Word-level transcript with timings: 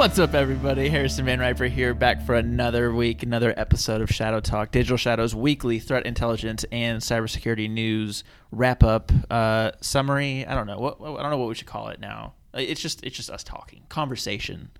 What's 0.00 0.18
up, 0.18 0.32
everybody? 0.32 0.88
Harrison 0.88 1.26
Van 1.26 1.40
Riper 1.40 1.66
here, 1.66 1.92
back 1.92 2.24
for 2.24 2.34
another 2.34 2.90
week, 2.90 3.22
another 3.22 3.52
episode 3.58 4.00
of 4.00 4.08
Shadow 4.08 4.40
Talk, 4.40 4.70
Digital 4.70 4.96
Shadows 4.96 5.34
weekly 5.34 5.78
threat 5.78 6.06
intelligence 6.06 6.64
and 6.72 7.02
cybersecurity 7.02 7.68
news 7.68 8.24
wrap 8.50 8.82
up 8.82 9.12
uh, 9.30 9.72
summary. 9.82 10.46
I 10.46 10.54
don't 10.54 10.66
know 10.66 10.78
what 10.78 11.02
I 11.02 11.20
don't 11.20 11.30
know 11.30 11.36
what 11.36 11.50
we 11.50 11.54
should 11.54 11.66
call 11.66 11.88
it 11.88 12.00
now. 12.00 12.32
It's 12.54 12.80
just 12.80 13.04
it's 13.04 13.14
just 13.14 13.28
us 13.28 13.44
talking, 13.44 13.82
conversation. 13.90 14.70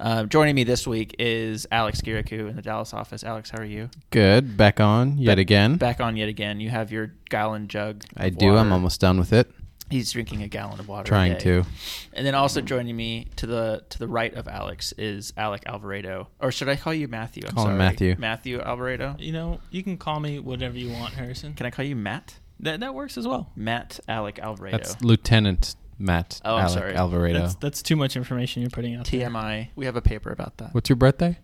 Uh, 0.00 0.24
joining 0.24 0.56
me 0.56 0.64
this 0.64 0.84
week 0.84 1.14
is 1.20 1.68
Alex 1.70 2.00
Guirakhoo 2.00 2.50
in 2.50 2.56
the 2.56 2.62
Dallas 2.62 2.92
office. 2.92 3.22
Alex, 3.22 3.50
how 3.50 3.58
are 3.58 3.64
you? 3.64 3.88
Good. 4.10 4.56
Back 4.56 4.80
on 4.80 5.16
yet 5.16 5.38
again. 5.38 5.76
Back 5.76 6.00
on 6.00 6.16
yet 6.16 6.28
again. 6.28 6.58
You 6.58 6.70
have 6.70 6.90
your 6.90 7.12
gallon 7.30 7.68
jug. 7.68 8.02
I 8.16 8.30
do. 8.30 8.56
I'm 8.56 8.72
almost 8.72 9.00
done 9.00 9.16
with 9.16 9.32
it. 9.32 9.48
He's 9.90 10.10
drinking 10.12 10.42
a 10.42 10.48
gallon 10.48 10.80
of 10.80 10.88
water. 10.88 11.02
a 11.02 11.06
Trying 11.06 11.32
day. 11.34 11.38
to. 11.40 11.64
And 12.12 12.26
then 12.26 12.34
also 12.34 12.60
joining 12.60 12.96
me 12.96 13.28
to 13.36 13.46
the 13.46 13.84
to 13.90 13.98
the 13.98 14.08
right 14.08 14.34
of 14.34 14.48
Alex 14.48 14.92
is 14.98 15.32
Alec 15.36 15.62
Alvarado, 15.66 16.28
or 16.40 16.50
should 16.50 16.68
I 16.68 16.76
call 16.76 16.92
you 16.94 17.06
Matthew? 17.08 17.42
I'm 17.46 17.54
Call 17.54 17.64
him 17.64 17.68
sorry. 17.68 17.78
Matthew. 17.78 18.16
Matthew 18.18 18.60
Alvarado. 18.60 19.14
You 19.18 19.32
know, 19.32 19.60
you 19.70 19.82
can 19.82 19.96
call 19.96 20.18
me 20.20 20.38
whatever 20.40 20.76
you 20.76 20.90
want, 20.92 21.14
Harrison. 21.14 21.54
Can 21.54 21.66
I 21.66 21.70
call 21.70 21.84
you 21.84 21.94
Matt? 21.96 22.34
That 22.60 22.80
that 22.80 22.94
works 22.94 23.16
as 23.18 23.28
well. 23.28 23.50
Matt 23.54 24.00
Alec 24.08 24.38
Alvarado. 24.38 24.78
That's 24.78 25.00
Lieutenant 25.02 25.76
Matt 25.98 26.40
Oh, 26.44 26.56
I'm 26.56 26.62
Alec 26.66 26.72
sorry. 26.78 26.94
Alvarado. 26.94 27.38
That's 27.40 27.54
that's 27.56 27.82
too 27.82 27.96
much 27.96 28.16
information 28.16 28.62
you're 28.62 28.70
putting 28.70 28.94
out. 28.96 29.06
there. 29.08 29.28
TMI. 29.30 29.68
We 29.76 29.84
have 29.86 29.96
a 29.96 30.02
paper 30.02 30.30
about 30.30 30.56
that. 30.58 30.74
What's 30.74 30.88
your 30.88 30.96
birthday? 30.96 31.38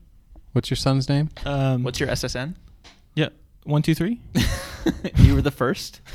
What's 0.52 0.68
your 0.68 0.76
son's 0.76 1.08
name? 1.08 1.30
Um, 1.46 1.82
What's 1.82 2.00
your 2.00 2.08
SSN? 2.10 2.54
yeah? 3.14 3.28
One, 3.64 3.80
two, 3.82 3.94
three. 3.94 4.20
you 5.16 5.34
were 5.34 5.40
the 5.42 5.50
first. 5.52 6.00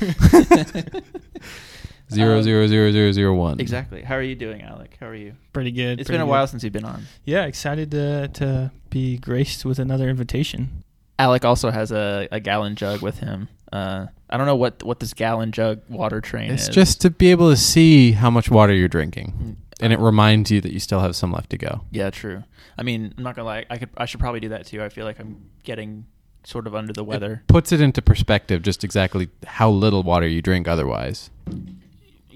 Zero 2.10 2.38
Um, 2.38 2.42
zero 2.42 2.66
zero 2.66 2.90
zero 2.90 3.12
zero 3.12 3.34
one. 3.34 3.60
Exactly. 3.60 4.02
How 4.02 4.14
are 4.14 4.22
you 4.22 4.34
doing, 4.34 4.62
Alec? 4.62 4.96
How 5.00 5.06
are 5.06 5.14
you? 5.14 5.34
Pretty 5.52 5.70
good. 5.72 6.00
It's 6.00 6.06
pretty 6.08 6.16
been 6.18 6.22
a 6.22 6.24
good. 6.24 6.30
while 6.30 6.46
since 6.46 6.64
you've 6.64 6.72
been 6.72 6.84
on. 6.84 7.02
Yeah, 7.24 7.44
excited 7.46 7.90
to 7.90 8.28
to 8.28 8.70
be 8.90 9.18
graced 9.18 9.64
with 9.64 9.78
another 9.78 10.08
invitation. 10.08 10.84
Alec 11.18 11.44
also 11.44 11.70
has 11.70 11.90
a, 11.92 12.28
a 12.32 12.40
gallon 12.40 12.76
jug 12.76 13.02
with 13.02 13.18
him. 13.18 13.48
Uh, 13.72 14.06
I 14.30 14.36
don't 14.38 14.46
know 14.46 14.56
what 14.56 14.82
what 14.82 15.00
this 15.00 15.12
gallon 15.12 15.52
jug 15.52 15.80
water 15.88 16.20
train 16.20 16.50
It's 16.52 16.68
is. 16.68 16.74
just 16.74 17.00
to 17.02 17.10
be 17.10 17.30
able 17.30 17.50
to 17.50 17.56
see 17.56 18.12
how 18.12 18.30
much 18.30 18.50
water 18.50 18.72
you're 18.72 18.88
drinking, 18.88 19.34
Mm, 19.38 19.56
and 19.80 19.92
it 19.92 19.98
reminds 19.98 20.50
you 20.50 20.60
that 20.62 20.72
you 20.72 20.78
still 20.78 21.00
have 21.00 21.14
some 21.14 21.30
left 21.32 21.50
to 21.50 21.58
go. 21.58 21.82
Yeah, 21.90 22.08
true. 22.10 22.44
I 22.78 22.82
mean, 22.84 23.12
I'm 23.18 23.22
not 23.24 23.36
gonna 23.36 23.46
lie. 23.46 23.66
I 23.68 23.76
could. 23.76 23.90
I 23.98 24.06
should 24.06 24.20
probably 24.20 24.40
do 24.40 24.48
that 24.50 24.64
too. 24.66 24.82
I 24.82 24.88
feel 24.88 25.04
like 25.04 25.20
I'm 25.20 25.50
getting 25.64 26.06
sort 26.44 26.66
of 26.66 26.74
under 26.74 26.92
the 26.94 27.04
weather. 27.04 27.42
It 27.46 27.48
puts 27.52 27.72
it 27.72 27.80
into 27.82 28.00
perspective, 28.00 28.62
just 28.62 28.82
exactly 28.84 29.28
how 29.44 29.68
little 29.70 30.02
water 30.02 30.26
you 30.26 30.40
drink 30.40 30.66
otherwise. 30.68 31.28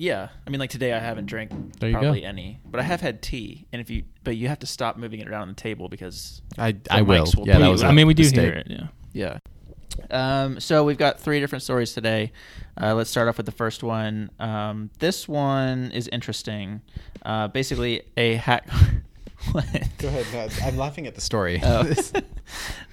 Yeah, 0.02 0.30
I 0.44 0.50
mean, 0.50 0.58
like 0.58 0.70
today 0.70 0.92
I 0.92 0.98
haven't 0.98 1.26
drank 1.26 1.52
There 1.78 1.88
you 1.88 1.94
go. 1.94 2.00
probably 2.00 2.24
any, 2.24 2.58
but 2.68 2.80
I 2.80 2.82
have 2.82 3.00
had 3.00 3.22
tea. 3.22 3.68
And 3.72 3.80
if 3.80 3.88
you, 3.88 4.02
but 4.24 4.36
you 4.36 4.48
have 4.48 4.58
to 4.58 4.66
stop 4.66 4.96
moving 4.96 5.20
it 5.20 5.28
around 5.28 5.42
on 5.42 5.48
the 5.50 5.54
table 5.54 5.88
because 5.88 6.42
I 6.58 6.72
The 6.72 6.92
I 6.92 7.02
will. 7.02 7.24
mics 7.24 7.36
will 7.36 7.46
Yeah, 7.46 7.58
that 7.58 7.68
was. 7.68 7.84
I 7.84 7.86
a 7.86 7.90
I 7.90 7.92
mean, 7.92 8.08
we 8.08 8.14
do 8.14 8.24
mistake. 8.24 8.40
hear 8.40 8.52
it. 8.54 8.66
Yeah. 8.68 8.88
yeah. 9.12 9.38
Um, 10.10 10.58
so 10.58 10.82
we've 10.82 10.98
got 10.98 11.20
three 11.20 11.38
different 11.38 11.62
stories 11.62 11.92
today. 11.92 12.32
Uh, 12.80 12.96
let's 12.96 13.10
start 13.10 13.28
off 13.28 13.36
with 13.36 13.46
the 13.46 13.52
first 13.52 13.84
one. 13.84 14.30
Um, 14.40 14.90
this 14.98 15.28
one 15.28 15.92
is 15.92 16.08
interesting. 16.08 16.80
Uh, 17.24 17.46
basically, 17.46 18.02
a 18.16 18.34
hack. 18.34 18.68
what? 19.52 19.64
Go 19.98 20.08
ahead. 20.08 20.52
I'm 20.64 20.76
laughing 20.78 21.06
at 21.06 21.14
the 21.14 21.20
story. 21.20 21.60
Oh. 21.62 21.88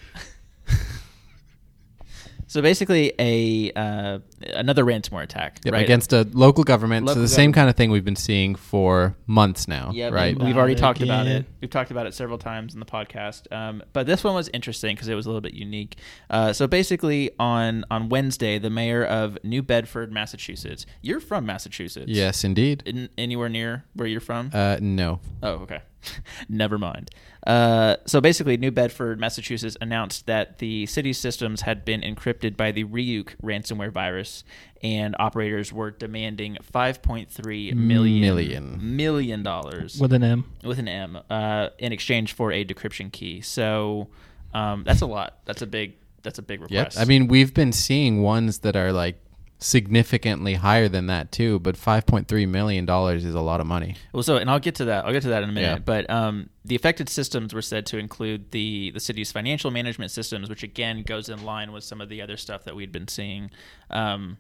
so 2.50 2.62
basically, 2.62 3.14
a 3.20 3.72
uh, 3.74 4.20
another 4.56 4.84
ransomware 4.84 5.24
attack, 5.24 5.60
Yep, 5.64 5.74
right? 5.74 5.84
against 5.84 6.12
a 6.14 6.28
local 6.34 6.64
government. 6.64 7.06
Local 7.06 7.16
so 7.16 7.22
the 7.22 7.28
same 7.28 7.54
kind 7.54 7.70
of 7.70 7.76
thing 7.76 7.92
we've 7.92 8.04
been 8.04 8.16
seeing 8.16 8.56
for 8.56 9.16
months 9.28 9.68
now, 9.68 9.92
Yeah, 9.94 10.10
right? 10.10 10.38
we- 10.38 10.46
we've 10.48 10.58
already 10.58 10.74
Not 10.74 10.80
talked 10.82 11.02
about 11.02 11.28
it. 11.28 11.46
We've 11.62 11.70
talked 11.70 11.92
about 11.92 12.08
it 12.08 12.14
several 12.14 12.38
times 12.40 12.74
in 12.74 12.80
the 12.80 12.86
podcast. 12.86 13.52
Um, 13.54 13.84
but 13.94 14.08
this 14.08 14.24
one 14.24 14.34
was 14.34 14.50
interesting 14.54 14.96
because 14.96 15.08
it 15.08 15.16
was 15.16 15.26
a 15.28 15.30
little 15.30 15.42
bit 15.42 15.54
unique. 15.54 15.98
Uh, 16.30 16.52
so 16.52 16.68
basically, 16.68 17.32
on 17.40 17.86
on 17.92 18.10
Wednesday, 18.10 18.58
the 18.60 18.70
mayor 18.72 19.06
of 19.06 19.38
New 19.44 19.62
Bedford, 19.62 20.12
Massachusetts. 20.12 20.86
You're 21.02 21.20
from 21.20 21.46
Massachusetts, 21.46 22.08
Yes, 22.10 22.44
indeed. 22.44 22.82
In, 22.86 23.10
anywhere 23.18 23.50
near 23.50 23.86
where 23.94 24.08
you're 24.08 24.20
from? 24.22 24.50
Uh, 24.54 24.78
no. 24.82 25.20
Oh, 25.44 25.50
okay. 25.64 25.82
Never 26.50 26.78
mind. 26.78 27.12
Uh, 27.46 27.96
so 28.06 28.22
basically, 28.22 28.58
New 28.58 28.72
Bedford, 28.72 29.20
Massachusetts 29.20 29.76
announced 29.82 30.26
that 30.28 30.60
the 30.60 30.86
city's 30.86 31.18
systems 31.18 31.62
had 31.62 31.84
been 31.86 32.02
encrypted 32.02 32.56
by 32.58 32.72
the 32.72 32.84
Ryuk 32.84 33.36
ransomware 33.44 33.92
virus, 33.92 34.44
and 34.84 35.16
operators 35.20 35.72
were 35.74 35.92
demanding 35.92 36.58
5.3 36.74 37.74
million 37.76 38.22
Million. 38.22 38.96
million 38.96 39.44
dollars 39.44 40.00
With 40.00 40.14
an 40.14 40.24
M. 40.24 40.46
with 40.64 40.80
an 40.80 40.88
M 40.88 41.20
uh, 41.30 41.70
in 41.80 41.92
exchange 41.92 42.34
for 42.34 42.52
a 42.52 42.64
decryption 42.66 43.12
key. 43.12 43.42
So 43.42 44.10
um, 44.54 44.84
that's 44.86 45.02
a 45.02 45.06
lot. 45.08 45.40
That's 45.46 45.62
a 45.62 45.68
big. 45.68 45.96
That's 46.22 46.38
a 46.38 46.42
big 46.42 46.60
Yep. 46.62 46.70
request. 46.70 47.00
I 47.00 47.06
mean, 47.06 47.28
we've 47.30 47.54
been 47.54 47.72
seeing 47.72 48.22
ones 48.22 48.60
that 48.60 48.76
are 48.76 48.92
like 48.92 49.22
significantly 49.60 50.54
higher 50.56 50.88
than 50.88 51.08
that 51.08 51.32
too, 51.32 51.60
but 51.60 51.76
5.3 51.76 52.48
million 52.48 52.86
dollars 52.86 53.26
is 53.26 53.36
a 53.36 53.42
lot 53.42 53.60
of 53.60 53.68
money. 53.68 53.96
Well, 54.14 54.24
so 54.24 54.38
and 54.38 54.50
I'll 54.50 54.60
get 54.60 54.76
to 54.76 54.86
that. 54.86 55.06
I'll 55.06 55.12
get 55.12 55.24
to 55.24 55.30
that 55.30 55.44
in 55.44 55.50
a 55.50 55.52
minute. 55.52 55.68
Yeah. 55.68 55.80
But 55.80 56.10
um, 56.10 56.50
the 56.64 56.76
affected 56.76 57.10
systems 57.10 57.54
were 57.54 57.62
said 57.62 57.86
to 57.88 57.98
include 57.98 58.52
the 58.52 58.92
the 58.92 59.00
city's 59.00 59.32
financial 59.32 59.70
management 59.70 60.12
systems, 60.12 60.50
which 60.50 60.64
again 60.64 61.04
goes 61.04 61.30
in 61.30 61.44
line 61.44 61.72
with 61.72 61.84
some 61.84 62.00
of 62.00 62.10
the 62.10 62.22
other 62.22 62.38
stuff 62.38 62.64
that 62.64 62.76
we'd 62.76 62.92
been 62.92 63.08
seeing. 63.08 63.52
Um, 63.90 64.38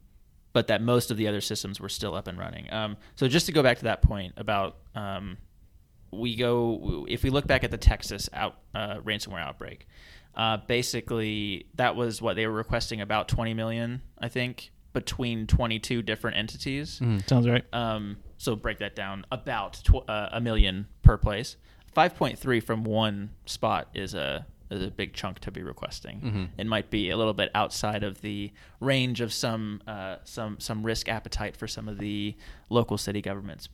but 0.53 0.67
that 0.67 0.81
most 0.81 1.11
of 1.11 1.17
the 1.17 1.27
other 1.27 1.41
systems 1.41 1.79
were 1.79 1.89
still 1.89 2.15
up 2.15 2.27
and 2.27 2.37
running. 2.37 2.71
Um, 2.73 2.97
so 3.15 3.27
just 3.27 3.45
to 3.45 3.51
go 3.51 3.61
back 3.61 3.77
to 3.79 3.83
that 3.83 4.01
point 4.01 4.33
about 4.37 4.77
um, 4.95 5.37
we 6.11 6.35
go 6.35 7.05
if 7.09 7.23
we 7.23 7.29
look 7.29 7.45
back 7.45 7.63
at 7.63 7.71
the 7.71 7.77
Texas 7.77 8.29
out 8.33 8.55
uh, 8.73 8.99
ransomware 8.99 9.41
outbreak, 9.41 9.85
uh, 10.35 10.57
basically 10.65 11.67
that 11.75 11.95
was 11.95 12.21
what 12.21 12.35
they 12.35 12.47
were 12.47 12.53
requesting 12.53 13.01
about 13.01 13.27
20 13.27 13.53
million, 13.53 14.01
I 14.17 14.29
think, 14.29 14.71
between 14.93 15.47
22 15.47 16.01
different 16.01 16.37
entities. 16.37 17.01
Sounds 17.27 17.47
right. 17.47 17.63
Um, 17.73 18.17
so 18.37 18.55
break 18.55 18.79
that 18.79 18.95
down 18.95 19.25
about 19.31 19.73
tw- 19.83 20.09
uh, 20.09 20.29
a 20.31 20.41
million 20.41 20.87
per 21.03 21.17
place. 21.17 21.57
Five 21.93 22.15
point 22.15 22.37
three 22.37 22.59
from 22.59 22.83
one 22.83 23.31
spot 23.45 23.89
is 23.93 24.13
a 24.13 24.45
is 24.69 24.83
a 24.83 24.91
big 24.91 25.13
chunk 25.13 25.39
to 25.39 25.51
be 25.51 25.63
requesting. 25.63 26.21
Mm-hmm. 26.21 26.43
It 26.57 26.67
might 26.67 26.89
be 26.89 27.09
a 27.09 27.17
little 27.17 27.33
bit 27.33 27.49
outside 27.55 28.03
of 28.03 28.21
the 28.21 28.51
range 28.79 29.21
of 29.21 29.33
some 29.33 29.81
uh, 29.87 30.17
some 30.23 30.59
some 30.59 30.85
risk 30.85 31.09
appetite 31.09 31.57
for 31.57 31.67
some 31.67 31.87
of 31.87 31.97
the 31.97 32.35
local 32.69 32.97
city 32.97 33.21
governments. 33.21 33.69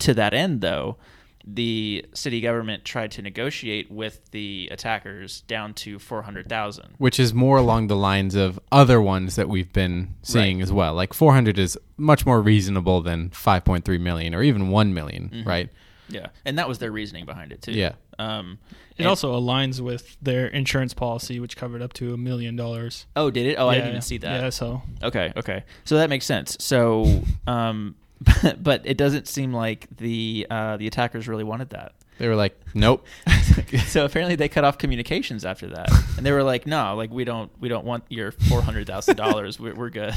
To 0.00 0.14
that 0.14 0.34
end, 0.34 0.60
though, 0.60 0.98
the 1.46 2.04
city 2.14 2.40
government 2.40 2.84
tried 2.84 3.10
to 3.12 3.22
negotiate 3.22 3.90
with 3.90 4.30
the 4.30 4.68
attackers 4.72 5.42
down 5.42 5.74
to 5.74 5.98
four 5.98 6.22
hundred 6.22 6.48
thousand. 6.48 6.94
Which 6.98 7.20
is 7.20 7.34
more 7.34 7.58
along 7.58 7.88
the 7.88 7.96
lines 7.96 8.34
of 8.34 8.58
other 8.72 9.00
ones 9.00 9.36
that 9.36 9.48
we've 9.48 9.72
been 9.72 10.14
seeing 10.22 10.56
Right. 10.58 10.62
as 10.62 10.72
well. 10.72 10.94
Like 10.94 11.12
400 11.12 11.58
is 11.58 11.78
much 11.98 12.24
more 12.24 12.40
reasonable 12.40 13.02
than 13.02 13.28
5.3 13.30 14.00
million 14.00 14.34
or 14.34 14.42
even 14.42 14.68
1 14.70 14.94
million, 14.94 15.28
Mm-hmm. 15.32 15.48
right? 15.48 15.68
Yeah, 16.08 16.28
and 16.44 16.58
that 16.58 16.68
was 16.68 16.78
their 16.78 16.92
reasoning 16.92 17.24
behind 17.26 17.50
it 17.52 17.62
too. 17.62 17.72
Yeah. 17.72 17.92
Um, 18.18 18.58
It 18.96 19.06
also 19.06 19.34
aligns 19.38 19.80
with 19.80 20.16
their 20.22 20.46
insurance 20.46 20.94
policy, 20.94 21.40
which 21.40 21.56
covered 21.56 21.82
up 21.82 21.92
to 21.94 22.14
a 22.14 22.16
million 22.16 22.56
dollars. 22.56 23.06
Oh, 23.16 23.30
did 23.30 23.46
it? 23.46 23.56
Oh, 23.58 23.68
I 23.68 23.74
didn't 23.74 23.88
even 23.90 24.02
see 24.02 24.18
that. 24.18 24.40
Yeah, 24.42 24.50
so 24.50 24.82
Okay, 25.02 25.32
okay. 25.36 25.64
So 25.84 25.96
that 25.96 26.08
makes 26.10 26.24
sense. 26.26 26.56
So, 26.60 27.22
um, 27.46 27.96
but 28.60 28.82
it 28.84 28.96
doesn't 28.96 29.28
seem 29.28 29.52
like 29.52 29.88
the 29.96 30.46
uh, 30.50 30.76
the 30.76 30.86
attackers 30.86 31.28
really 31.28 31.44
wanted 31.44 31.70
that. 31.70 31.92
They 32.18 32.28
were 32.28 32.36
like, 32.36 32.58
"Nope." 32.74 33.04
so 33.86 34.04
apparently 34.04 34.36
they 34.36 34.48
cut 34.48 34.64
off 34.64 34.78
communications 34.78 35.44
after 35.44 35.66
that, 35.68 35.90
and 36.16 36.24
they 36.24 36.32
were 36.32 36.44
like, 36.44 36.66
"No, 36.66 36.94
like 36.96 37.10
we 37.10 37.24
don't 37.24 37.50
we 37.60 37.68
don't 37.68 37.84
want 37.84 38.04
your 38.08 38.30
four 38.32 38.62
hundred 38.62 38.86
thousand 38.86 39.16
dollars. 39.16 39.58
We're 39.58 39.74
we're 39.74 39.90
good." 39.90 40.14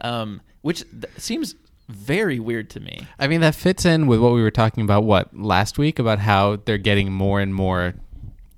Um, 0.00 0.40
which 0.62 0.82
th- 0.90 1.12
seems 1.18 1.54
very 1.88 2.38
weird 2.40 2.70
to 2.70 2.80
me. 2.80 3.06
I 3.18 3.26
mean, 3.26 3.40
that 3.42 3.54
fits 3.54 3.84
in 3.84 4.06
with 4.06 4.20
what 4.20 4.32
we 4.32 4.42
were 4.42 4.50
talking 4.50 4.82
about 4.84 5.04
what 5.04 5.36
last 5.36 5.78
week 5.78 5.98
about 5.98 6.18
how 6.20 6.56
they're 6.64 6.78
getting 6.78 7.12
more 7.12 7.40
and 7.40 7.54
more 7.54 7.94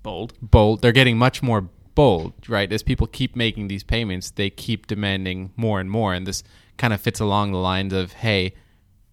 Bold. 0.02 0.34
bold. 0.40 0.82
They're 0.82 0.92
getting 0.92 1.16
much 1.18 1.42
more 1.42 1.68
bold, 1.94 2.32
right? 2.48 2.72
As 2.72 2.82
people 2.82 3.06
keep 3.06 3.36
making 3.36 3.68
these 3.68 3.84
payments, 3.84 4.30
they 4.30 4.50
keep 4.50 4.86
demanding 4.86 5.52
more 5.56 5.78
and 5.80 5.90
more. 5.90 6.12
And 6.14 6.26
this 6.26 6.42
kind 6.76 6.92
of 6.92 7.00
fits 7.00 7.20
along 7.20 7.52
the 7.52 7.58
lines 7.58 7.92
of, 7.92 8.12
hey, 8.12 8.54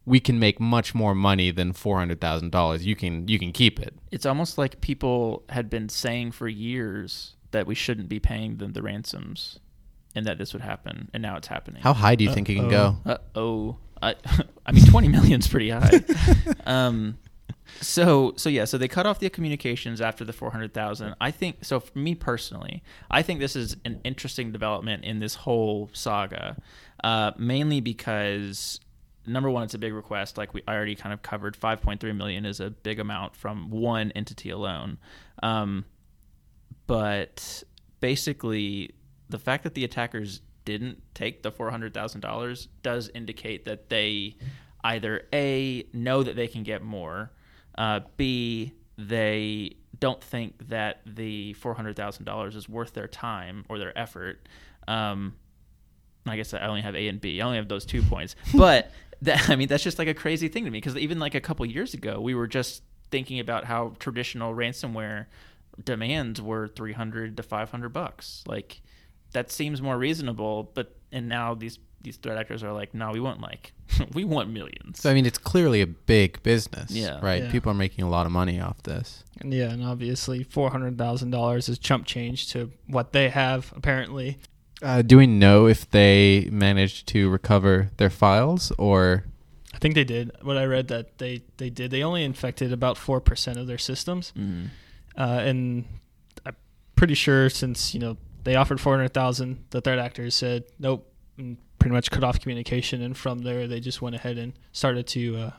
we 0.06 0.20
can 0.20 0.40
make 0.40 0.60
much 0.60 0.96
more 0.96 1.14
money 1.14 1.52
than 1.52 1.72
four 1.72 2.00
hundred 2.00 2.20
thousand 2.20 2.52
dollars. 2.52 2.86
You 2.86 2.96
can 2.96 3.28
you 3.28 3.38
can 3.38 3.52
keep 3.52 3.80
it. 3.80 3.94
It's 4.12 4.26
almost 4.26 4.58
like 4.58 4.82
people 4.82 5.44
had 5.50 5.70
been 5.70 5.88
saying 5.88 6.32
for 6.32 6.48
years 6.48 7.36
that 7.52 7.68
we 7.68 7.76
shouldn't 7.76 8.10
be 8.10 8.20
paying 8.20 8.58
them 8.58 8.74
the 8.74 8.82
ransoms, 8.82 9.60
and 10.16 10.26
that 10.26 10.38
this 10.38 10.54
would 10.54 10.64
happen, 10.64 11.10
and 11.14 11.22
now 11.22 11.38
it's 11.38 11.48
happening. 11.48 11.82
How 11.82 11.94
high 11.94 12.16
do 12.16 12.24
you 12.24 12.34
think 12.34 12.50
it 12.50 12.56
can 12.56 12.70
go? 12.70 12.98
Uh 13.06 13.18
oh. 13.36 13.78
I, 14.02 14.16
I 14.66 14.72
mean, 14.72 14.86
twenty 14.86 15.10
million's 15.10 15.48
pretty 15.48 15.70
high. 15.70 16.02
um, 16.66 17.18
so 17.82 18.34
so 18.36 18.50
yeah, 18.50 18.66
so 18.66 18.78
they 18.78 18.88
cut 18.88 19.06
off 19.06 19.20
the 19.20 19.30
communications 19.30 20.02
after 20.02 20.26
the 20.26 20.34
four 20.34 20.52
hundred 20.52 20.74
thousand. 20.74 21.16
I 21.22 21.32
think 21.32 21.64
so. 21.64 21.80
For 21.80 21.98
me 21.98 22.16
personally, 22.16 22.84
I 23.12 23.22
think 23.22 23.40
this 23.40 23.56
is 23.56 23.78
an 23.86 24.02
interesting 24.04 24.52
development 24.52 25.04
in 25.04 25.20
this 25.20 25.36
whole 25.36 25.90
saga, 25.94 26.58
uh, 27.04 27.31
mainly 27.38 27.81
because 27.81 28.80
number 29.25 29.50
one, 29.50 29.63
it's 29.63 29.74
a 29.74 29.80
big 29.80 29.94
request. 29.94 30.38
Like 30.38 30.54
we 30.54 30.63
I 30.68 30.75
already 30.75 30.96
kind 30.96 31.13
of 31.13 31.22
covered, 31.22 31.57
5.3 31.57 32.16
million 32.16 32.46
is 32.46 32.60
a 32.60 32.69
big 32.69 33.00
amount 33.00 33.36
from 33.36 33.69
one 33.69 34.12
entity 34.12 34.50
alone. 34.50 34.98
Um, 35.42 35.86
but 36.88 37.63
basically, 38.00 38.96
the 39.30 39.40
fact 39.40 39.63
that 39.63 39.75
the 39.75 39.84
attackers 39.84 40.42
didn't 40.66 41.01
take 41.13 41.44
the 41.44 41.51
four 41.51 41.72
hundred 41.72 41.94
thousand 41.94 42.22
dollars 42.22 42.68
does 42.84 43.10
indicate 43.13 43.66
that 43.66 43.90
they 43.90 44.36
either 44.84 45.28
a 45.34 45.86
know 45.94 46.24
that 46.24 46.36
they 46.36 46.48
can 46.48 46.63
get 46.63 46.84
more, 46.84 47.31
uh, 47.78 48.02
b 48.18 48.74
they 48.98 49.75
don't 50.00 50.24
think 50.24 50.68
that 50.68 51.02
the 51.06 51.54
four 51.54 51.74
hundred 51.74 51.95
thousand 51.95 52.25
dollars 52.25 52.56
is 52.56 52.68
worth 52.68 52.94
their 52.94 53.07
time 53.07 53.66
or 53.69 53.78
their 53.80 53.98
effort. 53.98 54.48
Um, 54.88 55.36
I 56.25 56.36
guess 56.36 56.54
I 56.54 56.60
only 56.68 56.81
have 56.81 56.95
A 56.95 57.07
and 57.07 57.19
B. 57.19 57.42
I 57.42 57.45
only 57.45 57.57
have 57.57 57.68
those 57.68 57.86
two 57.86 58.01
points, 58.04 58.36
but 58.56 58.92
that, 59.21 59.50
I 59.50 59.56
mean 59.56 59.68
that's 59.68 59.83
just 59.83 60.00
like 60.00 60.07
a 60.07 60.13
crazy 60.13 60.48
thing 60.48 60.66
to 60.66 60.71
me 60.71 60.77
because 60.77 60.95
even 60.98 61.19
like 61.19 61.36
a 61.36 61.42
couple 61.42 61.66
years 61.66 61.94
ago, 61.94 62.19
we 62.21 62.36
were 62.36 62.48
just 62.48 62.83
thinking 63.12 63.39
about 63.39 63.66
how 63.66 63.94
traditional 64.00 64.54
ransomware 64.54 65.25
demands 65.83 66.42
were 66.42 66.68
300 66.68 67.38
to 67.38 67.44
500 67.44 67.89
bucks. 67.89 68.44
Like 68.48 68.81
that 69.31 69.51
seems 69.51 69.81
more 69.81 69.98
reasonable, 69.98 70.71
but 70.74 70.95
and 71.12 71.27
now 71.30 71.54
these 71.56 71.80
these 72.01 72.16
threat 72.16 72.38
actors 72.38 72.63
are 72.63 72.71
like, 72.71 72.94
no, 72.94 73.12
we 73.12 73.19
want 73.19 73.42
like 73.42 73.74
we 74.13 74.24
want 74.24 74.50
millions. 74.50 75.01
So 75.01 75.10
I 75.10 75.13
mean, 75.13 75.25
it's 75.25 75.38
clearly 75.38 75.81
a 75.81 75.88
big 75.88 76.42
business, 76.44 76.92
Yeah. 76.92 77.19
right? 77.21 77.44
Yeah. 77.44 77.51
People 77.51 77.71
are 77.71 77.75
making 77.75 78.06
a 78.06 78.10
lot 78.10 78.25
of 78.25 78.31
money 78.31 78.60
off 78.60 78.81
this. 78.83 79.24
And 79.42 79.54
yeah, 79.54 79.69
and 79.71 79.83
obviously 79.83 80.44
four 80.44 80.69
hundred 80.69 80.98
thousand 80.98 81.31
dollars 81.31 81.68
is 81.69 81.77
chump 81.80 82.06
change 82.06 82.51
to 82.54 82.71
what 82.88 83.12
they 83.13 83.30
have 83.30 83.74
apparently. 83.75 84.38
Uh, 84.81 85.02
do 85.02 85.18
we 85.18 85.28
know 85.28 85.68
if 85.68 85.90
they 85.92 86.48
managed 86.52 87.08
to 87.08 87.30
recover 87.30 87.90
their 87.98 88.10
files 88.10 88.72
or? 88.78 89.26
I 89.74 89.78
think 89.78 89.96
they 89.96 90.04
did. 90.04 90.31
What 90.42 90.58
I 90.58 90.66
read 90.66 90.88
that 90.88 91.18
they 91.18 91.44
they 91.58 91.70
did. 91.70 91.92
They 91.92 92.04
only 92.04 92.24
infected 92.24 92.72
about 92.74 92.98
four 92.98 93.20
percent 93.22 93.58
of 93.60 93.68
their 93.68 93.78
systems, 93.78 94.34
Mm. 94.38 94.68
uh, 95.18 95.42
and 95.44 95.86
I'm 96.46 96.56
pretty 96.96 97.14
sure 97.14 97.50
since 97.50 97.94
you 97.94 98.00
know 98.00 98.18
they 98.44 98.56
offered 98.56 98.80
four 98.81 98.96
hundred 98.96 99.14
thousand, 99.14 99.64
the 99.70 99.81
threat 99.81 100.00
actors 100.00 100.34
said 100.36 100.64
nope, 100.80 101.12
and 101.38 101.58
pretty 101.78 101.94
much 101.94 102.10
cut 102.12 102.24
off 102.24 102.40
communication. 102.40 103.02
And 103.02 103.16
from 103.16 103.40
there, 103.40 103.68
they 103.68 103.80
just 103.80 104.02
went 104.02 104.16
ahead 104.16 104.38
and 104.38 104.54
started 104.72 105.08
to 105.08 105.38
uh, 105.38 105.52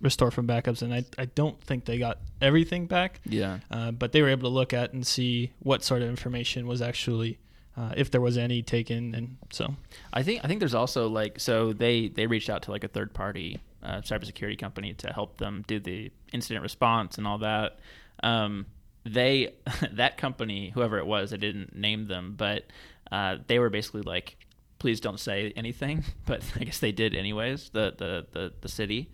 restore 0.00 0.30
from 0.30 0.46
backups. 0.46 0.82
And 0.82 0.92
I 0.94 1.04
I 1.18 1.26
don't 1.26 1.60
think 1.62 1.84
they 1.84 1.98
got 1.98 2.18
everything 2.40 2.86
back, 2.86 3.20
Yeah. 3.26 3.58
uh, 3.70 3.90
but 3.90 4.12
they 4.12 4.22
were 4.22 4.28
able 4.30 4.48
to 4.48 4.54
look 4.54 4.72
at 4.72 4.92
and 4.92 5.06
see 5.06 5.52
what 5.60 5.82
sort 5.84 6.02
of 6.02 6.08
information 6.08 6.66
was 6.66 6.80
actually. 6.82 7.38
Uh, 7.76 7.92
if 7.96 8.10
there 8.10 8.20
was 8.20 8.36
any 8.36 8.62
taken, 8.62 9.14
and 9.14 9.36
so 9.50 9.74
I 10.12 10.22
think 10.22 10.44
I 10.44 10.48
think 10.48 10.58
there's 10.60 10.74
also 10.74 11.08
like 11.08 11.38
so 11.40 11.72
they 11.72 12.08
they 12.08 12.26
reached 12.26 12.50
out 12.50 12.62
to 12.62 12.70
like 12.72 12.84
a 12.84 12.88
third 12.88 13.14
party 13.14 13.60
uh, 13.82 14.00
cybersecurity 14.00 14.58
company 14.58 14.92
to 14.94 15.12
help 15.12 15.38
them 15.38 15.64
do 15.66 15.78
the 15.80 16.10
incident 16.32 16.62
response 16.62 17.16
and 17.16 17.26
all 17.26 17.38
that. 17.38 17.78
Um, 18.22 18.66
they 19.04 19.54
that 19.92 20.18
company, 20.18 20.70
whoever 20.74 20.98
it 20.98 21.06
was, 21.06 21.32
I 21.32 21.36
didn't 21.36 21.74
name 21.76 22.06
them, 22.06 22.34
but 22.36 22.66
uh, 23.12 23.36
they 23.46 23.58
were 23.58 23.70
basically 23.70 24.02
like, 24.02 24.36
please 24.78 25.00
don't 25.00 25.20
say 25.20 25.52
anything. 25.56 26.04
But 26.26 26.42
I 26.56 26.64
guess 26.64 26.80
they 26.80 26.92
did 26.92 27.14
anyways. 27.14 27.70
The 27.70 27.94
the 27.96 28.26
the, 28.32 28.52
the 28.60 28.68
city, 28.68 29.10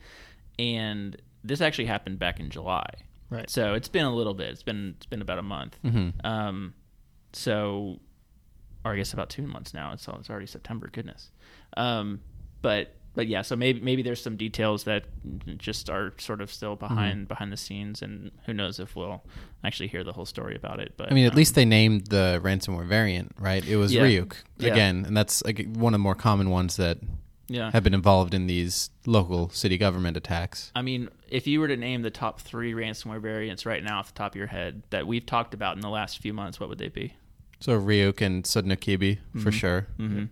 and 0.58 1.17
this 1.44 1.61
actually 1.61 1.87
happened 1.87 2.19
back 2.19 2.41
in 2.41 2.50
July. 2.50 2.88
right. 3.31 3.49
So 3.50 3.75
it's 3.75 3.88
been 3.88 4.06
a 4.06 4.14
little 4.14 4.35
bit. 4.35 4.49
It's 4.49 4.62
been 4.64 4.94
it's 4.97 5.06
been 5.06 5.23
about 5.23 5.38
a 5.38 5.43
month. 5.43 5.79
Mhm. 5.85 6.12
Um, 6.25 6.75
so, 7.32 8.00
or 8.87 8.93
I 8.93 8.97
guess 8.97 9.12
about 9.12 9.29
two 9.29 9.47
months 9.47 9.75
now. 9.75 9.93
It's 9.93 10.06
it's 10.09 10.31
already 10.31 10.47
September. 10.47 10.88
Goodness. 10.91 11.31
Um, 11.77 12.21
but 12.62 12.94
but 13.15 13.27
yeah. 13.27 13.43
So 13.43 13.56
maybe 13.56 13.81
maybe 13.81 14.03
there's 14.03 14.23
some 14.23 14.37
details 14.37 14.85
that 14.85 15.05
just 15.59 15.91
are 15.91 16.15
sort 16.19 16.41
of 16.41 16.53
still 16.53 16.77
behind 16.77 17.29
behind 17.29 17.53
the 17.53 17.56
scenes, 17.56 18.03
and 18.03 18.31
who 18.47 18.53
knows 18.53 18.79
if 18.79 18.94
we'll 18.94 19.23
actually 19.65 19.88
hear 19.88 20.05
the 20.05 20.12
whole 20.12 20.27
story 20.27 20.55
about 20.55 20.81
it. 20.81 20.94
But 20.97 21.11
I 21.11 21.15
mean, 21.15 21.27
at 21.27 21.33
um, 21.33 21.37
least 21.37 21.55
they 21.55 21.65
named 21.65 22.06
the 22.06 22.41
ransomware 22.43 22.87
variant, 22.87 23.33
right? 23.38 23.67
It 23.67 23.77
was 23.77 23.93
Yeah. 23.93 24.03
Ryuk 24.03 24.35
Yeah. 24.59 24.73
again, 24.73 25.05
and 25.06 25.17
that's 25.17 25.44
like 25.44 25.67
one 25.75 25.93
of 25.93 25.99
the 25.99 26.03
more 26.03 26.15
common 26.15 26.50
ones 26.50 26.77
that 26.77 26.99
yeah. 27.49 27.71
have 27.73 27.82
been 27.82 27.94
involved 27.94 28.35
in 28.35 28.47
these 28.47 28.91
local 29.06 29.49
city 29.50 29.79
government 29.79 30.17
attacks. 30.17 30.71
I 30.75 30.82
mean, 30.82 31.09
if 31.29 31.47
you 31.47 31.61
were 31.61 31.69
to 31.69 31.77
name 31.77 32.03
the 32.03 32.11
top 32.11 32.41
three 32.41 32.73
ransomware 32.73 33.21
variants 33.21 33.67
right 33.67 33.82
now 33.82 33.99
off 33.99 34.09
the 34.09 34.19
top 34.19 34.32
of 34.32 34.37
your 34.37 34.49
head 34.49 34.82
that 34.91 35.06
we've 35.06 35.27
talked 35.27 35.55
about 35.55 35.75
in 35.75 35.81
the 35.81 35.91
last 35.91 36.19
few 36.19 36.32
months, 36.32 36.61
what 36.61 36.69
would 36.69 36.79
they 36.79 36.89
be? 36.89 37.15
So 37.61 37.79
Ryuk 37.81 38.20
and 38.20 38.44
Sodinokibi 38.44 39.19
for 39.43 39.50
Mhm. 39.50 39.53
sure. 39.53 39.87
Mm-hmm. 39.99 40.25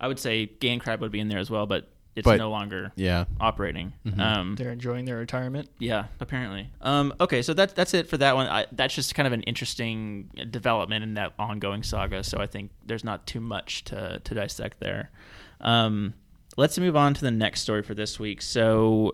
I 0.00 0.08
would 0.08 0.18
say 0.18 0.50
GandCrab 0.60 1.00
would 1.00 1.12
be 1.12 1.20
in 1.20 1.28
there 1.28 1.38
as 1.38 1.50
well, 1.50 1.66
but 1.66 1.88
it's 2.16 2.24
But- 2.24 2.38
no 2.38 2.50
longer 2.50 2.92
Yeah. 2.96 3.24
operating. 3.40 3.92
Mhm. 4.06 4.18
Um, 4.18 4.54
They're 4.56 4.72
enjoying 4.72 5.04
their 5.04 5.16
retirement. 5.16 5.68
yeah, 5.78 6.06
apparently. 6.20 6.70
Um, 6.80 7.12
okay, 7.20 7.40
so 7.42 7.54
that's 7.54 7.72
that's 7.72 7.94
it 7.94 8.08
for 8.08 8.16
that 8.18 8.34
one. 8.34 8.46
I, 8.48 8.66
that's 8.72 8.94
just 8.94 9.14
kind 9.14 9.26
of 9.26 9.32
an 9.32 9.42
interesting 9.42 10.30
development 10.50 11.02
in 11.04 11.14
that 11.14 11.34
ongoing 11.38 11.82
saga. 11.82 12.22
So 12.24 12.38
I 12.38 12.46
think 12.46 12.70
there's 12.86 13.04
not 13.04 13.26
too 13.26 13.40
much 13.40 13.84
to 13.84 14.20
to 14.24 14.34
dissect 14.34 14.80
there. 14.80 15.10
Um, 15.60 16.14
let's 16.56 16.78
move 16.78 16.96
on 16.96 17.14
to 17.14 17.20
the 17.20 17.30
next 17.30 17.60
story 17.60 17.82
for 17.82 17.94
this 17.94 18.18
week. 18.18 18.42
So 18.42 19.12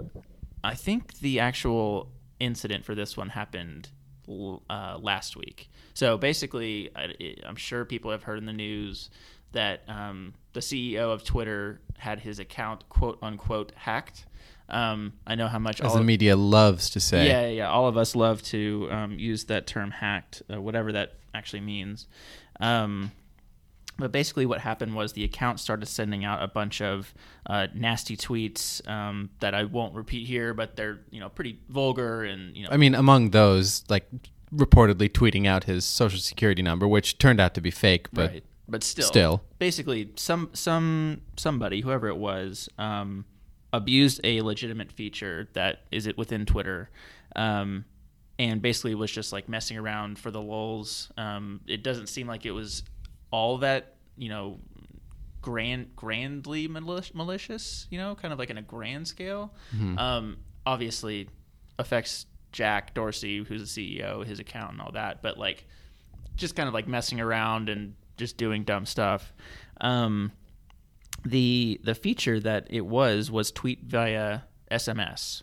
I 0.64 0.74
think 0.74 1.18
the 1.18 1.38
actual 1.40 2.10
incident 2.40 2.84
for 2.84 2.94
this 2.94 3.16
one 3.16 3.30
happened 3.30 3.88
l- 3.88 3.95
uh, 4.28 4.98
last 5.00 5.36
week. 5.36 5.68
So 5.94 6.16
basically, 6.18 6.90
I, 6.94 7.36
I'm 7.46 7.56
sure 7.56 7.84
people 7.84 8.10
have 8.10 8.24
heard 8.24 8.38
in 8.38 8.46
the 8.46 8.52
news 8.52 9.10
that 9.52 9.82
um, 9.88 10.34
the 10.52 10.60
CEO 10.60 11.12
of 11.12 11.24
Twitter 11.24 11.80
had 11.98 12.20
his 12.20 12.38
account 12.38 12.88
quote 12.88 13.18
unquote 13.22 13.72
hacked. 13.76 14.26
Um, 14.68 15.12
I 15.26 15.36
know 15.36 15.46
how 15.46 15.60
much 15.60 15.80
As 15.80 15.86
all 15.86 15.94
the 15.94 16.00
of- 16.00 16.06
media 16.06 16.34
loves 16.36 16.90
to 16.90 17.00
say. 17.00 17.26
yeah, 17.28 17.46
yeah. 17.46 17.70
All 17.70 17.86
of 17.86 17.96
us 17.96 18.16
love 18.16 18.42
to 18.44 18.88
um, 18.90 19.18
use 19.18 19.44
that 19.44 19.66
term 19.66 19.92
hacked, 19.92 20.42
uh, 20.52 20.60
whatever 20.60 20.90
that 20.92 21.14
actually 21.32 21.60
means. 21.60 22.08
Um, 22.60 23.12
but 23.98 24.12
basically, 24.12 24.46
what 24.46 24.60
happened 24.60 24.94
was 24.94 25.12
the 25.14 25.24
account 25.24 25.60
started 25.60 25.86
sending 25.86 26.24
out 26.24 26.42
a 26.42 26.48
bunch 26.48 26.82
of 26.82 27.14
uh, 27.46 27.68
nasty 27.74 28.16
tweets 28.16 28.86
um, 28.88 29.30
that 29.40 29.54
I 29.54 29.64
won't 29.64 29.94
repeat 29.94 30.26
here, 30.26 30.52
but 30.52 30.76
they're 30.76 31.00
you 31.10 31.20
know 31.20 31.28
pretty 31.28 31.58
vulgar 31.68 32.24
and 32.24 32.56
you 32.56 32.64
know 32.64 32.70
I 32.70 32.76
mean, 32.76 32.94
among 32.94 33.30
those, 33.30 33.84
like 33.88 34.06
reportedly 34.54 35.10
tweeting 35.10 35.46
out 35.46 35.64
his 35.64 35.84
social 35.84 36.20
security 36.20 36.62
number, 36.62 36.86
which 36.86 37.18
turned 37.18 37.40
out 37.40 37.54
to 37.54 37.60
be 37.60 37.70
fake, 37.70 38.08
but 38.12 38.30
right. 38.30 38.44
But 38.68 38.82
still, 38.82 39.06
still. 39.06 39.42
basically, 39.60 40.10
some 40.16 40.50
some 40.52 41.22
somebody, 41.36 41.82
whoever 41.82 42.08
it 42.08 42.16
was, 42.16 42.68
um, 42.78 43.24
abused 43.72 44.20
a 44.24 44.40
legitimate 44.42 44.90
feature 44.90 45.48
that 45.52 45.82
is 45.92 46.08
it 46.08 46.18
within 46.18 46.46
Twitter, 46.46 46.90
um, 47.36 47.84
and 48.40 48.60
basically 48.60 48.94
was 48.96 49.12
just 49.12 49.32
like 49.32 49.48
messing 49.48 49.78
around 49.78 50.18
for 50.18 50.32
the 50.32 50.42
lulz. 50.42 51.12
Um, 51.16 51.60
it 51.68 51.84
doesn't 51.84 52.08
seem 52.08 52.26
like 52.26 52.44
it 52.44 52.50
was 52.50 52.82
all 53.30 53.58
that 53.58 53.94
you 54.16 54.28
know 54.28 54.58
grand 55.42 55.94
grandly 55.94 56.66
malicious 56.66 57.86
you 57.90 57.98
know 57.98 58.14
kind 58.14 58.32
of 58.32 58.38
like 58.38 58.50
in 58.50 58.58
a 58.58 58.62
grand 58.62 59.06
scale 59.06 59.54
um, 59.98 60.36
obviously 60.64 61.28
affects 61.78 62.26
jack 62.52 62.94
dorsey 62.94 63.44
who's 63.44 63.74
the 63.74 63.98
ceo 64.00 64.24
his 64.24 64.38
account 64.40 64.72
and 64.72 64.80
all 64.80 64.90
that 64.92 65.22
but 65.22 65.38
like 65.38 65.66
just 66.36 66.56
kind 66.56 66.68
of 66.68 66.74
like 66.74 66.88
messing 66.88 67.20
around 67.20 67.68
and 67.68 67.94
just 68.16 68.36
doing 68.36 68.62
dumb 68.64 68.86
stuff. 68.86 69.32
Um, 69.80 70.32
the 71.24 71.80
the 71.82 71.94
feature 71.94 72.38
that 72.40 72.66
it 72.70 72.82
was 72.86 73.30
was 73.30 73.50
tweet 73.50 73.82
via 73.84 74.42
sms 74.70 75.42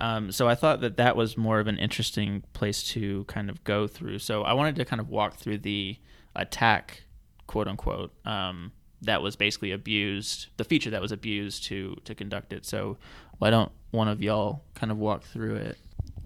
um, 0.00 0.30
so 0.30 0.46
I 0.48 0.54
thought 0.54 0.82
that 0.82 0.98
that 0.98 1.16
was 1.16 1.36
more 1.36 1.58
of 1.58 1.66
an 1.66 1.78
interesting 1.78 2.44
place 2.52 2.84
to 2.92 3.24
kind 3.24 3.50
of 3.50 3.64
go 3.64 3.88
through. 3.88 4.20
So 4.20 4.42
I 4.42 4.52
wanted 4.52 4.76
to 4.76 4.84
kind 4.84 5.00
of 5.00 5.08
walk 5.08 5.36
through 5.36 5.58
the 5.58 5.96
attack, 6.36 7.02
quote 7.46 7.68
unquote, 7.68 8.12
um, 8.26 8.72
that 9.02 9.22
was 9.22 9.36
basically 9.36 9.70
abused, 9.72 10.46
the 10.56 10.64
feature 10.64 10.90
that 10.90 11.02
was 11.02 11.12
abused 11.12 11.64
to 11.64 11.96
to 12.04 12.14
conduct 12.14 12.52
it. 12.52 12.64
So 12.64 12.96
why 13.38 13.50
don't 13.50 13.70
one 13.90 14.08
of 14.08 14.22
y'all 14.22 14.62
kind 14.74 14.90
of 14.90 14.98
walk 14.98 15.22
through 15.24 15.56
it? 15.56 15.78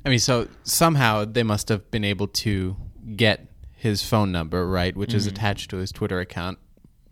I 0.04 0.10
mean, 0.10 0.18
so 0.20 0.48
somehow 0.62 1.24
they 1.24 1.42
must 1.42 1.68
have 1.68 1.90
been 1.90 2.04
able 2.04 2.28
to 2.28 2.76
get 3.16 3.46
his 3.74 4.02
phone 4.02 4.32
number, 4.32 4.68
right, 4.68 4.96
which 4.96 5.12
is 5.14 5.26
attached 5.26 5.70
to 5.70 5.76
his 5.76 5.92
Twitter 5.92 6.20
account, 6.20 6.58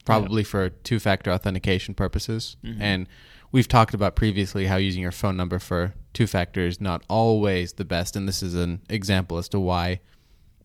probably 0.05 0.43
for 0.45 0.71
two 0.71 0.99
factor 0.99 1.31
authentication 1.31 1.95
purposes. 1.95 2.57
And 2.81 3.07
we've 3.53 3.69
talked 3.69 3.95
about 3.95 4.17
previously 4.17 4.67
how 4.67 4.77
using 4.77 5.03
your 5.03 5.13
phone 5.13 5.37
number 5.37 5.59
for 5.59 5.95
two 6.13 6.27
factor 6.27 6.61
is 6.67 6.81
not 6.81 7.03
always 7.09 7.75
the 7.75 7.85
best. 7.85 8.17
And 8.17 8.27
this 8.27 8.43
is 8.43 8.55
an 8.55 8.83
example 8.89 9.39
as 9.39 9.49
to 9.51 9.61
why 9.61 10.01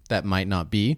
that 0.09 0.25
might 0.25 0.47
not 0.47 0.69
be, 0.71 0.97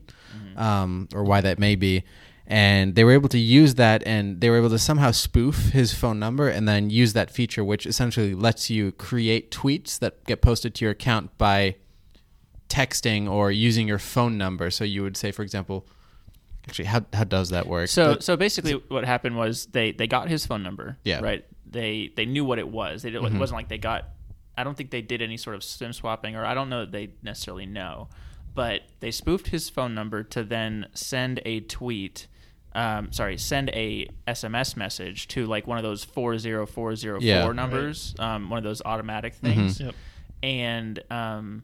um, 0.57 1.07
or 1.13 1.23
why 1.23 1.41
that 1.41 1.57
may 1.59 1.75
be. 1.75 2.03
And 2.45 2.95
they 2.95 3.03
were 3.05 3.13
able 3.13 3.29
to 3.29 3.39
use 3.39 3.75
that, 3.75 4.03
and 4.05 4.41
they 4.41 4.49
were 4.49 4.57
able 4.57 4.69
to 4.71 4.79
somehow 4.79 5.11
spoof 5.11 5.69
his 5.69 5.93
phone 5.93 6.19
number, 6.19 6.49
and 6.49 6.67
then 6.67 6.89
use 6.89 7.13
that 7.13 7.31
feature, 7.31 7.63
which 7.63 7.85
essentially 7.85 8.33
lets 8.35 8.69
you 8.69 8.91
create 8.91 9.49
tweets 9.49 9.97
that 9.99 10.25
get 10.25 10.41
posted 10.41 10.75
to 10.75 10.85
your 10.85 10.91
account 10.91 11.37
by 11.37 11.75
texting 12.69 13.29
or 13.29 13.51
using 13.51 13.87
your 13.87 13.99
phone 13.99 14.37
number. 14.37 14.69
So 14.71 14.83
you 14.83 15.03
would 15.03 15.15
say, 15.17 15.31
for 15.31 15.41
example, 15.41 15.87
actually, 16.67 16.85
how 16.85 17.05
how 17.13 17.23
does 17.23 17.49
that 17.49 17.65
work? 17.67 17.87
So 17.89 18.15
The- 18.15 18.21
so 18.21 18.35
basically, 18.37 18.73
what 18.73 19.05
happened 19.05 19.37
was 19.37 19.67
they 19.67 19.91
they 19.91 20.07
got 20.07 20.27
his 20.29 20.45
phone 20.45 20.63
number. 20.63 20.97
Yeah. 21.03 21.21
Right. 21.21 21.45
they 21.65 22.11
they 22.15 22.25
knew 22.25 22.45
what 22.45 22.59
it 22.59 22.67
was. 22.67 23.01
They 23.03 23.09
did, 23.09 23.21
Mm-hmm. 23.21 23.35
It 23.35 23.39
wasn't 23.39 23.57
like 23.57 23.69
they 23.69 23.77
got. 23.77 24.09
I 24.55 24.63
don't 24.63 24.75
think 24.77 24.91
they 24.91 25.01
did 25.01 25.21
any 25.21 25.37
sort 25.37 25.55
of 25.55 25.63
SIM 25.63 25.93
swapping, 25.93 26.35
or 26.35 26.45
I 26.45 26.53
don't 26.53 26.69
know 26.69 26.81
that 26.81 26.91
they 26.91 27.09
necessarily 27.23 27.65
know, 27.65 28.09
but 28.53 28.81
they 28.99 29.09
spoofed 29.09 29.47
his 29.47 29.69
phone 29.69 29.95
number 29.95 30.21
to 30.23 30.43
then 30.43 30.87
send 30.93 31.41
a 31.45 31.61
tweet. 31.61 32.27
Um, 32.75 33.11
sorry, 33.11 33.37
send 33.37 33.69
a 33.69 34.07
SMS 34.27 34.75
message 34.75 35.27
to 35.29 35.45
like 35.45 35.67
one 35.67 35.77
of 35.77 35.83
those 35.83 36.03
four 36.03 36.37
zero 36.39 36.65
four 36.65 36.95
zero 36.95 37.19
four 37.19 37.25
Yeah. 37.27 37.43
Mm-hmm. 37.45 37.55
numbers, 37.55 38.15
um, 38.19 38.49
one 38.49 38.57
of 38.57 38.63
those 38.63 38.81
automatic 38.83 39.35
things, 39.35 39.79
Yep. 39.79 39.93
and 40.41 40.99
um, 41.11 41.63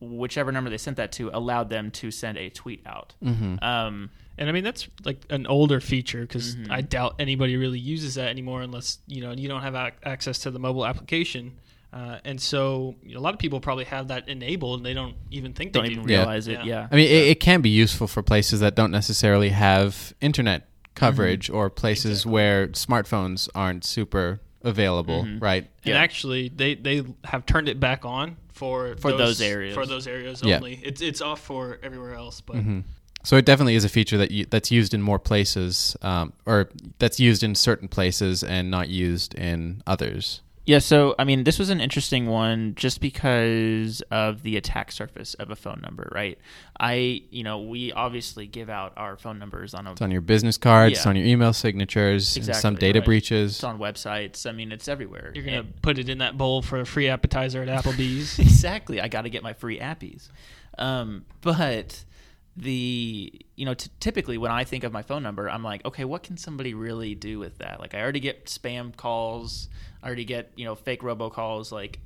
whichever 0.00 0.52
number 0.52 0.70
they 0.70 0.78
sent 0.78 0.96
that 0.98 1.12
to 1.12 1.30
allowed 1.32 1.70
them 1.70 1.90
to 1.92 2.10
send 2.10 2.38
a 2.38 2.50
tweet 2.50 2.82
out. 2.86 3.14
Mm-hmm. 3.22 3.62
Um, 3.64 4.10
And 4.36 4.48
I 4.48 4.52
mean 4.52 4.64
that's 4.64 4.88
like 5.04 5.24
an 5.30 5.46
older 5.46 5.80
feature 5.80 6.22
because 6.22 6.56
Mhm. 6.56 6.70
I 6.70 6.80
doubt 6.80 7.14
anybody 7.20 7.56
really 7.56 7.78
uses 7.78 8.16
that 8.16 8.28
anymore 8.28 8.62
unless 8.62 8.98
you 9.06 9.20
know 9.22 9.32
you 9.32 9.46
don't 9.48 9.62
have 9.62 9.74
ac- 9.76 9.96
access 10.04 10.40
to 10.40 10.50
the 10.50 10.58
mobile 10.58 10.84
application. 10.84 11.52
Uh, 11.94 12.18
and 12.24 12.40
so 12.40 12.96
you 13.04 13.14
know, 13.14 13.20
a 13.20 13.22
lot 13.22 13.34
of 13.34 13.38
people 13.38 13.60
probably 13.60 13.84
have 13.84 14.08
that 14.08 14.28
enabled 14.28 14.80
and 14.80 14.86
they 14.86 14.94
don't 14.94 15.14
even 15.30 15.52
think 15.52 15.70
don't 15.72 15.84
they 15.84 15.90
even 15.92 16.04
do. 16.04 16.12
Yeah. 16.12 16.18
realize 16.18 16.48
it. 16.48 16.54
Yeah. 16.54 16.64
Yeah. 16.64 16.88
I 16.90 16.96
mean, 16.96 17.06
it, 17.06 17.28
it 17.28 17.40
can 17.40 17.60
be 17.60 17.70
useful 17.70 18.08
for 18.08 18.20
places 18.22 18.58
that 18.60 18.74
don't 18.74 18.90
necessarily 18.90 19.50
have 19.50 20.12
internet 20.20 20.66
coverage 20.96 21.48
or 21.50 21.70
places 21.70 22.10
Exactly. 22.22 22.32
where 22.32 22.66
smartphones 22.68 23.48
aren't 23.54 23.84
super 23.84 24.40
available, 24.62 25.22
Mhm. 25.24 25.40
right? 25.40 25.68
And 25.84 25.94
Yeah. 25.94 26.00
actually, 26.00 26.48
they, 26.48 26.74
they 26.74 27.04
have 27.24 27.46
turned 27.46 27.68
it 27.68 27.78
back 27.78 28.04
on 28.04 28.38
for 28.52 28.96
For 28.96 29.12
those 29.12 29.40
areas. 29.40 29.74
For 29.74 29.86
those 29.86 30.08
areas 30.08 30.42
Yeah. 30.44 30.56
only. 30.56 30.80
It's 30.82 31.00
it's 31.00 31.20
off 31.20 31.40
for 31.40 31.78
everywhere 31.82 32.14
else, 32.14 32.40
but 32.40 32.56
hmm 32.56 32.80
So 33.22 33.36
it 33.36 33.46
definitely 33.46 33.74
is 33.76 33.84
a 33.84 33.88
feature 33.88 34.18
that 34.18 34.30
you, 34.32 34.44
that's 34.50 34.70
used 34.70 34.92
in 34.94 35.00
more 35.00 35.18
places, 35.18 35.96
um, 36.02 36.32
or 36.44 36.68
that's 36.98 37.18
used 37.20 37.42
in 37.42 37.54
certain 37.54 37.88
places 37.88 38.42
and 38.44 38.70
not 38.70 38.88
used 38.90 39.34
in 39.34 39.82
others. 39.86 40.40
Yeah, 40.66 40.78
so 40.78 41.14
I 41.18 41.24
mean, 41.24 41.44
this 41.44 41.58
was 41.58 41.68
an 41.68 41.80
interesting 41.80 42.26
one 42.26 42.74
just 42.74 43.00
because 43.02 44.02
of 44.10 44.42
the 44.42 44.56
attack 44.56 44.92
surface 44.92 45.34
of 45.34 45.50
a 45.50 45.56
phone 45.56 45.80
number, 45.82 46.10
right? 46.14 46.38
I, 46.80 47.22
you 47.30 47.42
know, 47.44 47.60
we 47.60 47.92
obviously 47.92 48.46
give 48.46 48.70
out 48.70 48.94
our 48.96 49.18
phone 49.18 49.38
numbers 49.38 49.74
on 49.74 49.86
a 49.86 49.92
It's 49.92 50.00
on 50.00 50.10
your 50.10 50.22
business 50.22 50.56
cards, 50.56 50.96
it's 50.98 51.06
on 51.06 51.16
your 51.16 51.26
email 51.26 51.52
signatures, 51.52 52.36
and 52.38 52.56
some 52.56 52.76
data 52.76 53.00
right. 53.00 53.04
breaches. 53.06 53.56
it's 53.56 53.64
on 53.64 53.78
websites. 53.78 54.48
I 54.48 54.52
mean, 54.52 54.72
it's 54.72 54.88
everywhere. 54.88 55.32
you're 55.34 55.44
gonna 55.44 55.58
And- 55.60 55.82
put 55.82 55.98
it 55.98 56.08
in 56.08 56.18
that 56.18 56.38
bowl 56.38 56.62
for 56.62 56.80
a 56.80 56.86
free 56.86 57.08
appetizer 57.08 57.62
at 57.62 57.68
Applebee's. 57.84 58.38
exactly. 58.38 59.02
I 59.02 59.08
got 59.08 59.22
to 59.22 59.30
get 59.30 59.42
my 59.42 59.52
free 59.52 59.78
appies. 59.78 60.30
Um, 60.78 61.26
but 61.42 62.04
the 62.56 63.32
you 63.56 63.64
know 63.66 63.74
t- 63.74 63.90
typically 64.00 64.38
when 64.38 64.50
I 64.50 64.64
think 64.64 64.84
of 64.84 64.92
my 64.92 65.02
phone 65.02 65.22
number, 65.22 65.48
I'm 65.50 65.62
like, 65.62 65.84
okay, 65.84 66.04
what 66.04 66.22
can 66.22 66.36
somebody 66.36 66.74
really 66.74 67.14
do 67.14 67.38
with 67.38 67.58
that? 67.58 67.80
Like, 67.80 67.94
I 67.94 68.00
already 68.00 68.20
get 68.20 68.46
spam 68.46 68.96
calls. 68.96 69.68
I 70.02 70.06
already 70.06 70.24
get 70.24 70.52
you 70.56 70.64
know 70.64 70.74
fake 70.74 71.00
robocalls. 71.02 71.72
Like, 71.72 71.98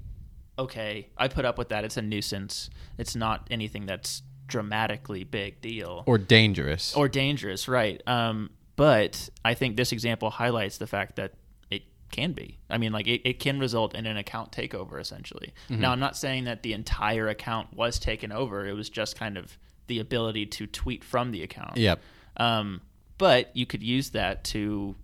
okay, 0.58 1.08
I 1.16 1.28
put 1.28 1.44
up 1.44 1.58
with 1.58 1.68
that. 1.68 1.84
It's 1.84 1.96
a 1.96 2.02
nuisance. 2.02 2.70
It's 2.96 3.14
not 3.14 3.46
anything 3.50 3.86
that's 3.86 4.22
dramatically 4.46 5.24
big 5.24 5.60
deal 5.60 6.02
or 6.06 6.16
dangerous. 6.16 6.96
or 6.96 7.08
dangerous, 7.08 7.68
right? 7.68 8.02
Um, 8.06 8.50
but 8.76 9.28
I 9.44 9.52
think 9.54 9.76
this 9.76 9.92
example 9.92 10.30
highlights 10.30 10.78
the 10.78 10.86
fact 10.86 11.16
that 11.16 11.34
it 11.70 11.82
can 12.10 12.32
be. 12.32 12.58
I 12.70 12.78
mean, 12.78 12.92
like 12.92 13.06
it, 13.06 13.20
it 13.28 13.40
can 13.40 13.58
result 13.58 13.94
in 13.94 14.06
an 14.06 14.16
account 14.16 14.52
takeover 14.52 14.98
essentially. 14.98 15.52
Now, 15.68 15.92
I'm 15.92 16.00
not 16.00 16.16
saying 16.16 16.44
that 16.44 16.62
the 16.62 16.72
entire 16.72 17.28
account 17.28 17.74
was 17.74 17.98
taken 17.98 18.32
over. 18.32 18.66
It 18.66 18.72
was 18.72 18.88
just 18.88 19.16
kind 19.16 19.36
of 19.36 19.58
the 19.88 19.98
ability 19.98 20.46
to 20.46 20.66
tweet 20.66 21.02
from 21.02 21.32
the 21.32 21.42
account. 21.42 21.76
yep. 21.76 22.00
Um, 22.36 22.80
but 23.18 23.50
you 23.56 23.66
could 23.66 23.82
use 23.82 24.10
that 24.10 24.44
to, 24.44 24.94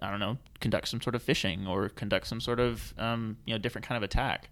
I 0.00 0.10
don't 0.10 0.20
know, 0.20 0.38
conduct 0.60 0.88
some 0.88 1.02
sort 1.02 1.14
of 1.14 1.22
phishing 1.22 1.68
or 1.68 1.90
conduct 1.90 2.26
some 2.26 2.40
sort 2.40 2.58
of, 2.58 2.94
um, 2.96 3.36
you 3.44 3.52
know, 3.52 3.58
different 3.58 3.86
kind 3.86 3.98
of 3.98 4.02
attack. 4.02 4.48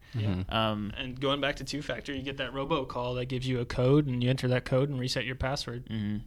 Um, 0.51 0.93
and 0.97 1.19
going 1.19 1.41
back 1.41 1.57
to 1.57 1.65
two 1.65 1.81
factor, 1.81 2.13
you 2.13 2.23
get 2.23 2.37
that 2.37 2.53
robocall 2.53 3.17
that 3.17 3.27
gives 3.27 3.49
you 3.49 3.61
a 3.61 3.65
code, 3.65 4.07
and 4.07 4.23
you 4.23 4.29
enter 4.29 4.47
that 4.49 4.67
code 4.67 4.91
and 4.91 5.01
reset 5.01 5.25
your 5.25 5.37
password. 5.37 5.87
hmm 5.89 6.19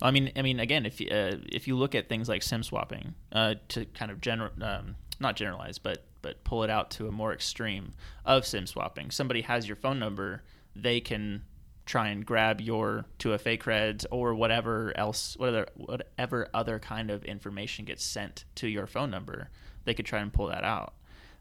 I 0.00 0.12
mean, 0.12 0.30
I 0.36 0.42
mean, 0.42 0.60
again, 0.60 0.86
if 0.86 1.00
you, 1.00 1.08
uh, 1.10 1.38
if 1.50 1.66
you 1.66 1.76
look 1.76 1.96
at 1.96 2.08
things 2.08 2.28
like 2.28 2.44
SIM 2.44 2.62
swapping, 2.62 3.14
uh, 3.32 3.56
to 3.70 3.84
kind 3.86 4.12
of 4.12 4.20
general, 4.20 4.50
um, 4.62 4.94
not 5.18 5.34
generalize, 5.34 5.78
but 5.78 6.04
but 6.22 6.44
pull 6.44 6.62
it 6.62 6.70
out 6.70 6.88
to 6.92 7.08
a 7.08 7.10
more 7.10 7.32
extreme 7.32 7.92
of 8.24 8.46
SIM 8.46 8.68
swapping. 8.68 9.10
Somebody 9.10 9.40
has 9.40 9.66
your 9.66 9.74
phone 9.74 9.98
number, 9.98 10.44
they 10.76 11.00
can 11.00 11.42
try 11.84 12.08
and 12.08 12.24
grab 12.24 12.60
your 12.60 13.04
to 13.18 13.32
a 13.32 13.38
fake 13.38 13.64
creds 13.64 14.04
or 14.10 14.34
whatever 14.34 14.92
else, 14.96 15.36
whatever 15.36 15.66
whatever 15.76 16.48
other 16.54 16.78
kind 16.78 17.10
of 17.10 17.24
information 17.24 17.84
gets 17.84 18.04
sent 18.04 18.44
to 18.56 18.68
your 18.68 18.86
phone 18.86 19.10
number. 19.10 19.50
They 19.84 19.94
could 19.94 20.06
try 20.06 20.20
and 20.20 20.32
pull 20.32 20.46
that 20.48 20.64
out. 20.64 20.94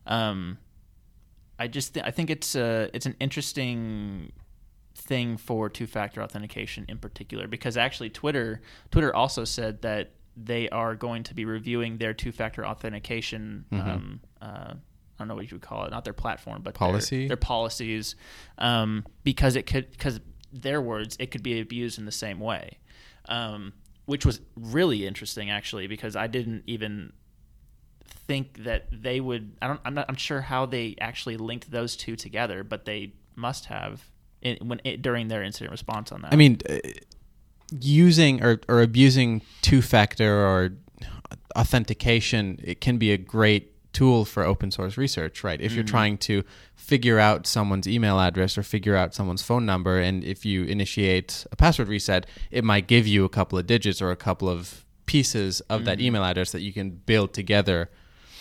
Um, 0.08 0.58
I 1.60 1.68
just 1.68 1.94
th- 1.94 2.06
I 2.06 2.10
think 2.12 2.30
it's 2.32 2.56
a 2.56 2.90
it's 2.94 3.06
an 3.06 3.16
interesting 3.20 4.32
thing 4.96 5.38
for 5.38 5.70
two-factor 5.70 6.22
authentication 6.22 6.86
in 6.90 6.98
particular 6.98 7.48
because 7.48 7.78
actually 7.78 8.10
Twitter 8.10 8.62
Twitter 8.90 9.16
also 9.16 9.46
said 9.46 9.82
that 9.84 10.12
they 10.36 10.70
are 10.70 10.96
going 10.96 11.24
to 11.24 11.34
be 11.34 11.46
reviewing 11.46 11.98
their 11.98 12.14
two-factor 12.14 12.66
authentication 12.66 13.66
um, 13.72 14.20
uh, 14.42 14.46
I 14.74 14.74
don't 15.20 15.28
know 15.28 15.36
what 15.36 15.50
you 15.50 15.56
would 15.56 15.62
call 15.62 15.86
it 15.86 15.92
not 15.92 16.04
their 16.04 16.14
platform 16.14 16.62
but 16.62 16.74
their- 16.74 16.80
Policy? 16.80 17.28
their, 17.28 17.38
policies 17.38 18.16
um, 18.58 19.06
because 19.24 19.56
it 19.56 19.66
could 19.66 19.92
because 19.92 20.20
their 20.52 20.82
words 20.82 21.16
it 21.20 21.32
could 21.32 21.44
be 21.44 21.60
abused 21.60 22.00
in 22.00 22.06
the 22.06 22.12
same 22.12 22.40
way. 22.40 22.78
Um, 23.26 23.74
which 24.06 24.26
was 24.26 24.42
really 24.56 25.06
interesting 25.06 25.50
actually 25.50 25.88
because 25.88 26.16
I 26.16 26.28
didn't 26.28 26.64
even 26.68 27.14
think 28.04 28.64
that 28.64 28.88
they 28.92 29.20
would 29.20 29.56
I 29.62 29.68
don't 29.68 29.80
I'm 29.86 29.94
not 29.94 30.06
I'm 30.10 30.16
sure 30.16 30.42
how 30.42 30.66
they 30.66 30.96
actually 31.00 31.38
linked 31.38 31.72
those 31.72 31.96
two 31.96 32.16
together 32.16 32.64
but 32.64 32.86
they 32.86 33.14
must 33.36 33.66
have 33.66 34.12
when 34.62 34.82
it, 34.84 35.02
during 35.02 35.28
their 35.28 35.44
incident 35.44 35.72
response 35.72 36.12
on 36.12 36.22
that. 36.22 36.34
I 36.34 36.36
mean, 36.36 36.60
uh, 36.70 36.78
using 37.80 38.44
or, 38.44 38.60
or 38.68 38.82
abusing 38.82 39.42
two 39.62 39.82
factor 39.82 40.46
or 40.46 40.72
authentication, 41.56 42.60
it 42.64 42.82
can 42.82 42.98
be 42.98 43.12
a 43.12 43.18
great 43.18 43.71
tool 43.94 44.26
for 44.26 44.44
open 44.44 44.72
source 44.72 44.98
research, 44.98 45.44
right? 45.44 45.60
If 45.60 45.74
you're 45.74 45.84
trying 45.84 46.18
to 46.20 46.44
figure 46.76 47.20
out 47.20 47.46
someone's 47.46 47.88
email 47.88 48.20
address 48.20 48.58
or 48.58 48.64
figure 48.64 48.96
out 48.96 49.14
someone's 49.14 49.42
phone 49.42 49.66
number, 49.66 50.00
and 50.00 50.24
if 50.24 50.46
you 50.46 50.64
initiate 50.64 51.46
a 51.52 51.56
password 51.56 51.88
reset, 51.88 52.26
it 52.52 52.64
might 52.64 52.88
give 52.88 53.06
you 53.06 53.26
a 53.26 53.30
couple 53.30 53.60
of 53.60 53.68
digits 53.68 54.02
or 54.02 54.12
a 54.12 54.16
couple 54.16 54.50
of 54.50 54.86
pieces 55.06 55.60
of 55.62 55.84
that 55.86 56.00
email 56.00 56.24
address 56.24 56.52
that 56.54 56.62
you 56.62 56.72
can 56.72 56.90
build 56.90 57.34
together 57.34 57.90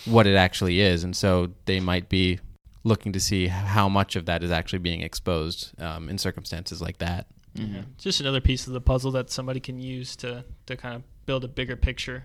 what 0.05 0.25
it 0.25 0.35
actually 0.35 0.79
is. 0.79 1.03
And 1.03 1.15
so 1.15 1.51
they 1.65 1.79
might 1.79 2.07
be 2.07 2.39
looking 2.83 3.11
to 3.11 3.19
see 3.19 3.47
how 3.47 3.89
much 3.89 4.15
of 4.15 4.25
that 4.25 4.43
is 4.43 4.51
actually 4.51 4.79
being 4.79 5.01
exposed 5.01 5.79
um, 5.81 6.09
in 6.09 6.17
circumstances 6.17 6.81
like 6.81 6.97
that. 6.99 7.27
Mm-hmm. 7.57 7.81
Just 7.97 8.21
another 8.21 8.41
piece 8.41 8.67
of 8.67 8.73
the 8.73 8.81
puzzle 8.81 9.11
that 9.11 9.29
somebody 9.29 9.59
can 9.59 9.79
use 9.79 10.15
to 10.17 10.45
to 10.67 10.77
kind 10.77 10.95
of 10.95 11.03
build 11.25 11.43
a 11.43 11.49
bigger 11.49 11.75
picture 11.75 12.23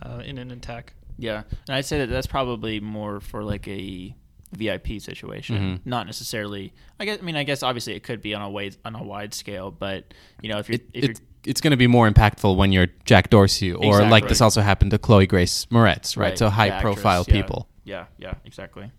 uh, 0.00 0.22
in 0.24 0.38
an 0.38 0.50
attack. 0.50 0.94
Yeah 1.18 1.42
and 1.66 1.76
I'd 1.76 1.84
say 1.84 1.98
that 1.98 2.08
that's 2.08 2.26
probably 2.26 2.80
more 2.80 3.20
for 3.20 3.42
like 3.44 3.66
a 3.68 4.14
VIP 4.52 4.98
situation 5.00 5.56
Mhm. 5.56 5.80
not 5.84 6.06
necessarily 6.06 6.72
I 6.98 7.04
guess 7.04 7.18
I 7.20 7.22
mean 7.22 7.36
I 7.36 7.42
guess 7.44 7.62
obviously 7.62 7.94
it 7.94 8.02
could 8.02 8.22
be 8.22 8.34
on 8.34 8.40
a 8.42 8.48
wide 8.48 8.76
on 8.84 8.94
a 8.94 9.02
wide 9.02 9.34
scale 9.34 9.70
but 9.70 10.14
you 10.40 10.48
know 10.48 10.58
if 10.58 10.68
you're 10.68 10.76
it, 10.76 10.88
if 10.94 11.04
you're 11.04 11.14
it's 11.44 11.60
going 11.60 11.70
to 11.70 11.76
be 11.76 11.86
more 11.86 12.10
impactful 12.10 12.56
when 12.56 12.72
you're 12.72 12.88
Jack 13.04 13.30
Dorsey 13.30 13.72
or 13.72 14.02
like 14.02 14.28
this 14.28 14.40
also 14.40 14.60
happened 14.60 14.90
to 14.90 14.98
Chloe 14.98 15.26
Grace 15.26 15.66
Moretz, 15.66 16.16
right? 16.16 16.36
So 16.36 16.50
high 16.50 16.68
actress, 16.68 16.94
profile 16.94 17.24
yeah. 17.26 17.32
people. 17.32 17.68
Yeah, 17.84 18.06
yeah, 18.18 18.34
exactly. 18.44 18.90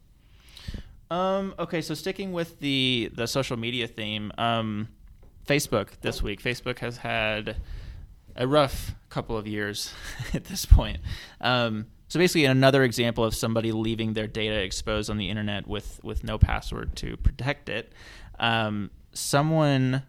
Um, 1.11 1.53
okay, 1.59 1.81
so 1.81 1.93
sticking 1.93 2.31
with 2.31 2.59
the 2.59 3.11
the 3.13 3.27
social 3.27 3.57
media 3.57 3.87
theme, 3.87 4.31
um, 4.37 4.87
Facebook 5.47 5.89
this 6.01 6.21
week. 6.23 6.41
Facebook 6.41 6.79
has 6.79 6.97
had 6.97 7.57
a 8.35 8.47
rough 8.47 8.95
couple 9.09 9.37
of 9.37 9.45
years 9.47 9.93
at 10.33 10.45
this 10.45 10.65
point. 10.65 10.99
Um, 11.41 11.87
so 12.09 12.19
basically, 12.19 12.43
another 12.45 12.83
example 12.83 13.23
of 13.23 13.33
somebody 13.33 13.71
leaving 13.71 14.13
their 14.13 14.27
data 14.27 14.55
exposed 14.55 15.09
on 15.09 15.17
the 15.17 15.29
internet 15.29 15.67
with 15.67 15.99
with 16.03 16.23
no 16.25 16.37
password 16.37 16.95
to 16.97 17.15
protect 17.17 17.69
it. 17.69 17.93
Um, 18.39 18.91
someone 19.13 20.03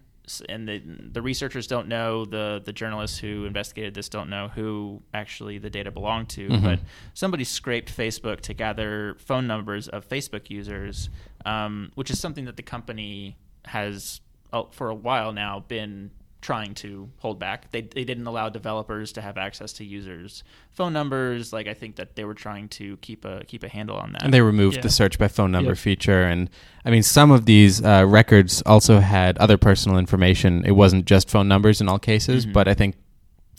and 0.49 0.69
the 0.69 0.81
the 1.13 1.21
researchers 1.23 1.67
don't 1.67 1.89
know 1.89 2.25
the 2.25 2.63
the 2.65 2.73
journalists 2.73 3.19
who 3.19 3.45
investigated 3.47 3.95
this 3.95 4.09
don't 4.09 4.31
know 4.31 4.47
who 4.49 5.03
actually 5.13 5.59
the 5.59 5.71
data 5.71 5.91
belonged 5.91 6.29
to, 6.31 6.49
Mhm. 6.49 6.63
but 6.63 6.79
somebody 7.15 7.43
scraped 7.45 7.95
Facebook 7.97 8.41
to 8.43 8.55
gather 8.55 9.17
phone 9.19 9.47
numbers 9.49 9.89
of 9.89 10.09
Facebook 10.09 10.49
users, 10.49 11.11
um, 11.45 11.91
which 11.97 12.11
is 12.11 12.21
something 12.21 12.45
that 12.45 12.57
the 12.57 12.63
company 12.63 13.37
has 13.67 14.21
uh, 14.53 14.63
for 14.71 14.89
a 14.89 14.95
while 14.95 15.33
now 15.33 15.65
been 15.67 16.11
trying 16.41 16.75
to 16.75 17.11
hold 17.19 17.39
back. 17.39 17.71
They 17.71 17.83
they 17.83 18.05
didn't 18.05 18.27
allow 18.27 18.49
developers 18.49 19.13
to 19.13 19.21
have 19.21 19.37
access 19.37 19.73
to 19.75 19.85
users' 19.85 20.43
phone 20.73 20.93
numbers. 20.93 21.53
Like 21.53 21.67
I 21.69 21.75
think 21.75 21.97
that 21.97 22.17
they 22.17 22.25
were 22.25 22.35
trying 22.35 22.69
to 22.71 22.97
keep 22.99 23.25
a 23.25 23.45
keep 23.47 23.63
a 23.63 23.69
handle 23.69 23.97
on 23.97 24.13
that. 24.13 24.23
And 24.23 24.33
they 24.33 24.41
removed 24.41 24.77
Yeah. 24.77 24.83
the 24.83 24.91
search 24.91 25.19
by 25.19 25.29
phone 25.29 25.53
number 25.53 25.71
Yep. 25.73 25.79
feature. 25.79 26.23
And 26.25 26.49
I 26.85 26.91
mean, 26.91 27.03
some 27.03 27.31
of 27.31 27.45
these 27.45 27.85
uh, 27.85 28.05
records 28.09 28.63
also 28.65 29.01
had 29.01 29.37
other 29.39 29.59
personal 29.59 29.99
information. 29.99 30.65
It 30.65 30.73
wasn't 30.73 31.05
just 31.05 31.29
phone 31.29 31.47
numbers 31.49 31.81
in 31.81 31.89
all 31.89 31.99
cases, 31.99 32.47
Mhm. 32.47 32.53
but 32.55 32.69
I 32.69 32.75
think 32.75 32.95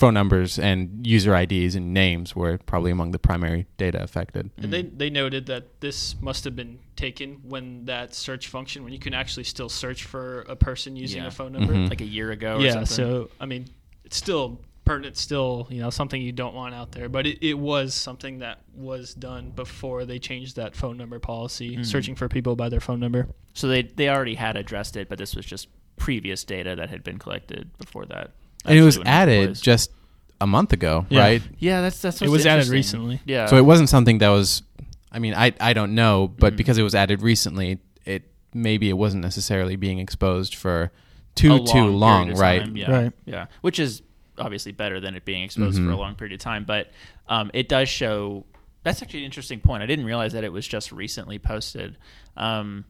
phone 0.02 0.14
numbers 0.16 0.58
and 0.58 1.06
user 1.06 1.36
IDs 1.36 1.76
and 1.76 1.94
names 1.94 2.36
were 2.36 2.58
probably 2.66 2.90
among 2.92 3.12
the 3.12 3.20
primary 3.20 3.68
data 3.78 4.02
affected. 4.02 4.50
And 4.58 4.74
they, 4.74 4.82
they 4.82 5.10
noted 5.12 5.46
that 5.46 5.80
this 5.80 6.20
must 6.20 6.44
have 6.46 6.56
been 6.56 6.80
taken 6.96 7.36
when 7.48 7.86
that 7.86 8.16
search 8.16 8.48
function, 8.48 8.84
when 8.84 8.94
you 8.94 9.00
can 9.00 9.14
actually 9.14 9.44
still 9.44 9.70
search 9.70 10.04
for 10.06 10.42
a 10.50 10.56
person 10.56 10.96
using 10.96 11.22
Yeah. 11.22 11.28
a 11.28 11.32
phone 11.32 11.52
number. 11.54 11.74
Mhm. 11.74 11.90
like 11.90 12.02
a 12.02 12.06
year 12.06 12.32
ago. 12.32 12.58
Or 12.58 12.62
Yeah, 12.62 12.72
something. 12.72 12.88
so 12.88 13.30
I 13.40 13.46
mean, 13.46 13.66
it's 14.04 14.18
still 14.18 14.60
pertinent, 14.86 15.16
still 15.18 15.68
you 15.70 15.80
know 15.80 15.92
something 15.92 16.20
you 16.20 16.32
don't 16.32 16.56
want 16.56 16.74
out 16.74 16.92
there. 16.94 17.08
But 17.08 17.28
it, 17.28 17.38
it 17.48 17.54
was 17.60 17.94
something 17.94 18.40
that 18.40 18.60
was 18.74 19.14
done 19.14 19.52
before 19.52 20.06
they 20.06 20.18
changed 20.18 20.56
that 20.56 20.76
phone 20.76 20.98
number 20.98 21.20
policy, 21.20 21.78
Mhm. 21.78 21.86
searching 21.86 22.16
for 22.16 22.28
people 22.28 22.56
by 22.56 22.70
their 22.70 22.80
phone 22.80 23.00
number. 23.00 23.28
So 23.54 23.68
they 23.68 23.84
they 23.84 24.10
already 24.10 24.36
had 24.36 24.58
addressed 24.58 24.98
it, 24.98 25.08
but 25.10 25.18
this 25.20 25.36
was 25.36 25.46
just 25.46 25.68
previous 25.98 26.44
data 26.44 26.76
that 26.76 26.90
had 26.90 27.04
been 27.04 27.20
collected 27.20 27.70
before 27.78 28.06
that. 28.08 28.32
And 28.66 28.78
it 28.78 28.84
was 28.84 29.00
added 29.06 29.50
was- 29.50 29.62
just 29.62 29.92
a 30.40 30.48
month 30.48 30.74
ago, 30.74 31.06
Yeah. 31.10 31.20
right? 31.20 31.42
Yeah, 31.60 31.82
that's 31.82 32.02
that's. 32.02 32.22
It 32.22 32.26
what's 32.26 32.40
was 32.40 32.46
added 32.46 32.66
interesting. 32.66 33.02
recently. 33.08 33.22
Yeah. 33.26 33.46
So 33.48 33.58
it 33.58 33.66
wasn't 33.66 33.90
something 33.90 34.20
that 34.20 34.30
was. 34.30 34.64
I 35.12 35.20
mean, 35.20 35.34
I 35.34 35.54
I 35.60 35.74
don't 35.74 35.94
know, 35.96 36.28
but 36.28 36.54
Mhm. 36.54 36.58
because 36.58 36.78
it 36.78 36.84
was 36.84 36.96
added 36.96 37.22
recently, 37.22 37.80
it 38.06 38.24
maybe 38.54 38.90
it 38.90 38.94
wasn't 38.98 39.24
necessarily 39.24 39.76
being 39.76 40.00
exposed 40.00 40.56
for 40.56 40.92
too 41.36 41.50
long 41.50 41.66
too 41.66 41.72
period 41.74 41.92
long, 41.92 42.32
of 42.32 42.40
right? 42.40 42.62
time, 42.62 42.76
Yeah, 42.78 42.92
Right. 42.92 43.12
Yeah, 43.26 43.46
which 43.62 43.80
is 43.80 44.02
obviously 44.38 44.72
better 44.72 45.00
than 45.00 45.16
it 45.16 45.24
being 45.26 45.44
exposed 45.44 45.78
for 45.78 45.90
a 45.90 45.94
Mhm. 45.94 45.98
long 45.98 46.16
period 46.16 46.34
of 46.34 46.40
time. 46.40 46.64
But 46.66 46.92
um, 47.30 47.52
it 47.54 47.70
does 47.70 47.88
show. 47.90 48.46
That's 48.84 49.02
actually 49.04 49.20
an 49.20 49.26
interesting 49.26 49.60
point. 49.60 49.84
I 49.84 49.86
didn't 49.86 50.06
realize 50.06 50.34
that 50.34 50.44
it 50.44 50.52
was 50.52 50.68
just 50.68 50.92
recently 50.92 51.38
posted. 51.40 51.98
Um, 52.36 52.86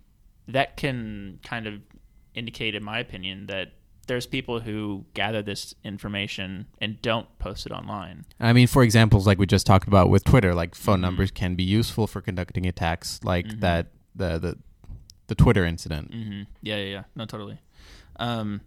that 0.48 0.78
can 0.78 1.40
kind 1.44 1.68
of 1.68 1.82
indicate, 2.34 2.76
in 2.76 2.84
my 2.84 3.00
opinion, 3.00 3.48
that 3.48 3.74
there's 4.12 4.26
people 4.28 4.60
who 4.60 5.06
gather 5.14 5.42
this 5.42 5.74
information 5.86 6.68
and 6.82 7.02
don't 7.02 7.28
post 7.40 7.66
it 7.66 7.72
online. 7.72 8.26
I 8.42 8.52
mean, 8.52 8.68
for 8.68 8.84
examples 8.84 9.26
like 9.26 9.40
we 9.40 9.46
just 9.46 9.66
talked 9.66 9.88
about 9.88 10.10
with 10.10 10.26
Twitter, 10.26 10.54
like 10.54 10.76
phone 10.76 10.98
Mhm. 11.00 11.04
numbers 11.04 11.32
can 11.32 11.56
be 11.56 11.64
useful 11.64 12.08
for 12.08 12.20
conducting 12.20 12.66
attacks, 12.66 13.22
like 13.24 13.46
Mhm. 13.48 13.60
that 13.62 13.88
the 14.14 14.38
the 14.38 14.58
the 15.28 15.36
Twitter 15.36 15.64
incident. 15.64 16.14
hmm 16.14 16.42
Yeah, 16.62 16.76
yeah, 16.76 16.90
yeah. 16.96 17.04
No, 17.16 17.24
totally. 17.26 17.60
Um, 18.18 18.60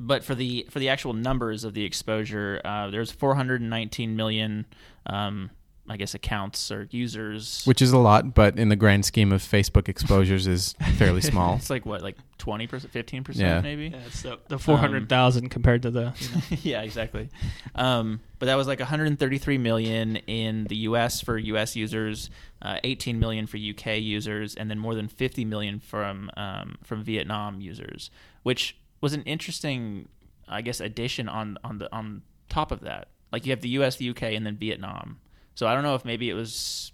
but 0.00 0.24
for 0.24 0.34
the 0.34 0.66
for 0.68 0.80
the 0.80 0.88
actual 0.88 1.12
numbers 1.12 1.62
of 1.62 1.72
the 1.74 1.84
exposure, 1.84 2.60
uh, 2.64 2.90
there's 2.90 3.12
419 3.12 4.16
million, 4.16 4.66
um, 5.06 5.50
I 5.90 5.96
guess, 5.96 6.14
accounts 6.14 6.70
or 6.70 6.86
users. 6.92 7.64
Which 7.64 7.82
is 7.82 7.90
a 7.90 7.98
lot, 7.98 8.32
but 8.32 8.56
in 8.56 8.68
the 8.68 8.76
grand 8.76 9.04
scheme 9.04 9.32
of 9.32 9.42
Facebook 9.42 9.88
exposures, 9.88 10.46
is 10.46 10.76
fairly 10.94 11.20
small. 11.32 11.56
It's 11.56 11.68
like 11.68 11.84
what, 11.84 12.00
like 12.00 12.16
20 12.38 12.68
percent, 12.68 12.92
fifteen 12.92 13.24
percent, 13.24 13.64
maybe. 13.64 13.88
Yeah, 13.88 13.98
it's 14.06 14.22
the, 14.22 14.38
the 14.46 14.58
four 14.60 14.78
hundred 14.78 15.08
thousand 15.08 15.48
compared 15.48 15.82
to 15.82 15.90
the. 15.90 16.14
You 16.16 16.28
know, 16.28 16.42
yeah, 16.62 16.82
exactly. 16.82 17.28
Um, 17.74 18.20
but 18.38 18.46
that 18.46 18.54
was 18.54 18.68
like 18.68 18.78
133 18.78 19.58
million 19.58 20.14
in 20.14 20.64
the 20.64 20.76
U.S. 20.76 21.20
for 21.20 21.36
U.S. 21.36 21.74
users, 21.74 22.30
uh, 22.62 22.78
18 22.84 23.18
million 23.18 23.48
for 23.48 23.56
U.K. 23.56 23.98
users, 23.98 24.54
and 24.54 24.70
then 24.70 24.78
more 24.78 24.94
than 24.94 25.08
50 25.08 25.44
million 25.44 25.80
from 25.80 26.30
um, 26.36 26.76
from 26.84 27.02
Vietnam 27.02 27.60
users, 27.60 28.12
which 28.44 28.76
was 29.00 29.12
an 29.12 29.22
interesting, 29.24 30.08
I 30.48 30.62
guess, 30.62 30.78
addition 30.78 31.28
on 31.28 31.58
on 31.64 31.78
the 31.78 31.92
on 31.92 32.22
top 32.48 32.70
of 32.70 32.82
that. 32.82 33.08
Like 33.32 33.44
you 33.44 33.50
have 33.50 33.60
the 33.60 33.70
U.S., 33.70 33.96
the 33.96 34.04
U.K., 34.04 34.36
and 34.36 34.46
then 34.46 34.56
Vietnam. 34.56 35.18
So 35.60 35.66
I 35.66 35.74
don't 35.74 35.82
know 35.82 35.94
if 35.94 36.06
maybe 36.06 36.30
it 36.30 36.32
was 36.32 36.90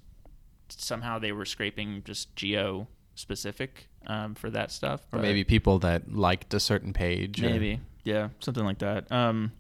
somehow 0.71 1.21
they 1.21 1.31
were 1.31 1.45
scraping 1.45 2.03
just 2.05 2.35
geo 2.35 2.89
specific 3.15 3.87
um, 4.09 4.35
for 4.35 4.51
that 4.51 4.73
stuff, 4.73 5.03
or 5.13 5.21
maybe 5.21 5.45
people 5.45 5.79
that 5.79 6.13
liked 6.13 6.53
a 6.53 6.59
certain 6.59 6.93
page. 6.93 7.41
or- 7.41 7.49
Maybe, 7.49 7.79
yeah, 8.03 8.31
something 8.41 8.65
like 8.65 8.79
that. 8.79 9.11
Um, 9.13 9.53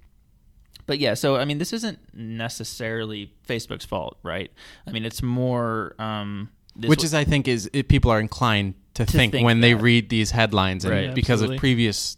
but 0.86 0.98
yeah, 0.98 1.14
so 1.14 1.36
I 1.36 1.44
mean, 1.44 1.58
this 1.58 1.72
isn't 1.72 2.00
necessarily 2.14 3.32
Facebook's 3.48 3.84
fault, 3.84 4.18
right? 4.24 4.50
I 4.88 4.90
mean, 4.90 5.04
it's 5.04 5.22
more, 5.22 5.94
um, 6.00 6.50
this 6.74 6.88
which 6.88 6.98
wa- 6.98 7.04
is 7.04 7.14
I 7.14 7.22
think 7.22 7.46
is 7.46 7.70
it, 7.72 7.86
people 7.86 8.10
are 8.10 8.18
inclined 8.18 8.74
to, 8.94 9.06
think, 9.06 9.30
think 9.30 9.44
when 9.44 9.60
they 9.60 9.74
read 9.74 10.08
these 10.08 10.32
headlines 10.32 10.84
and 10.84 10.92
Right. 10.92 11.14
because 11.14 11.34
Absolutely. 11.42 11.56
of 11.58 11.60
previous 11.60 12.16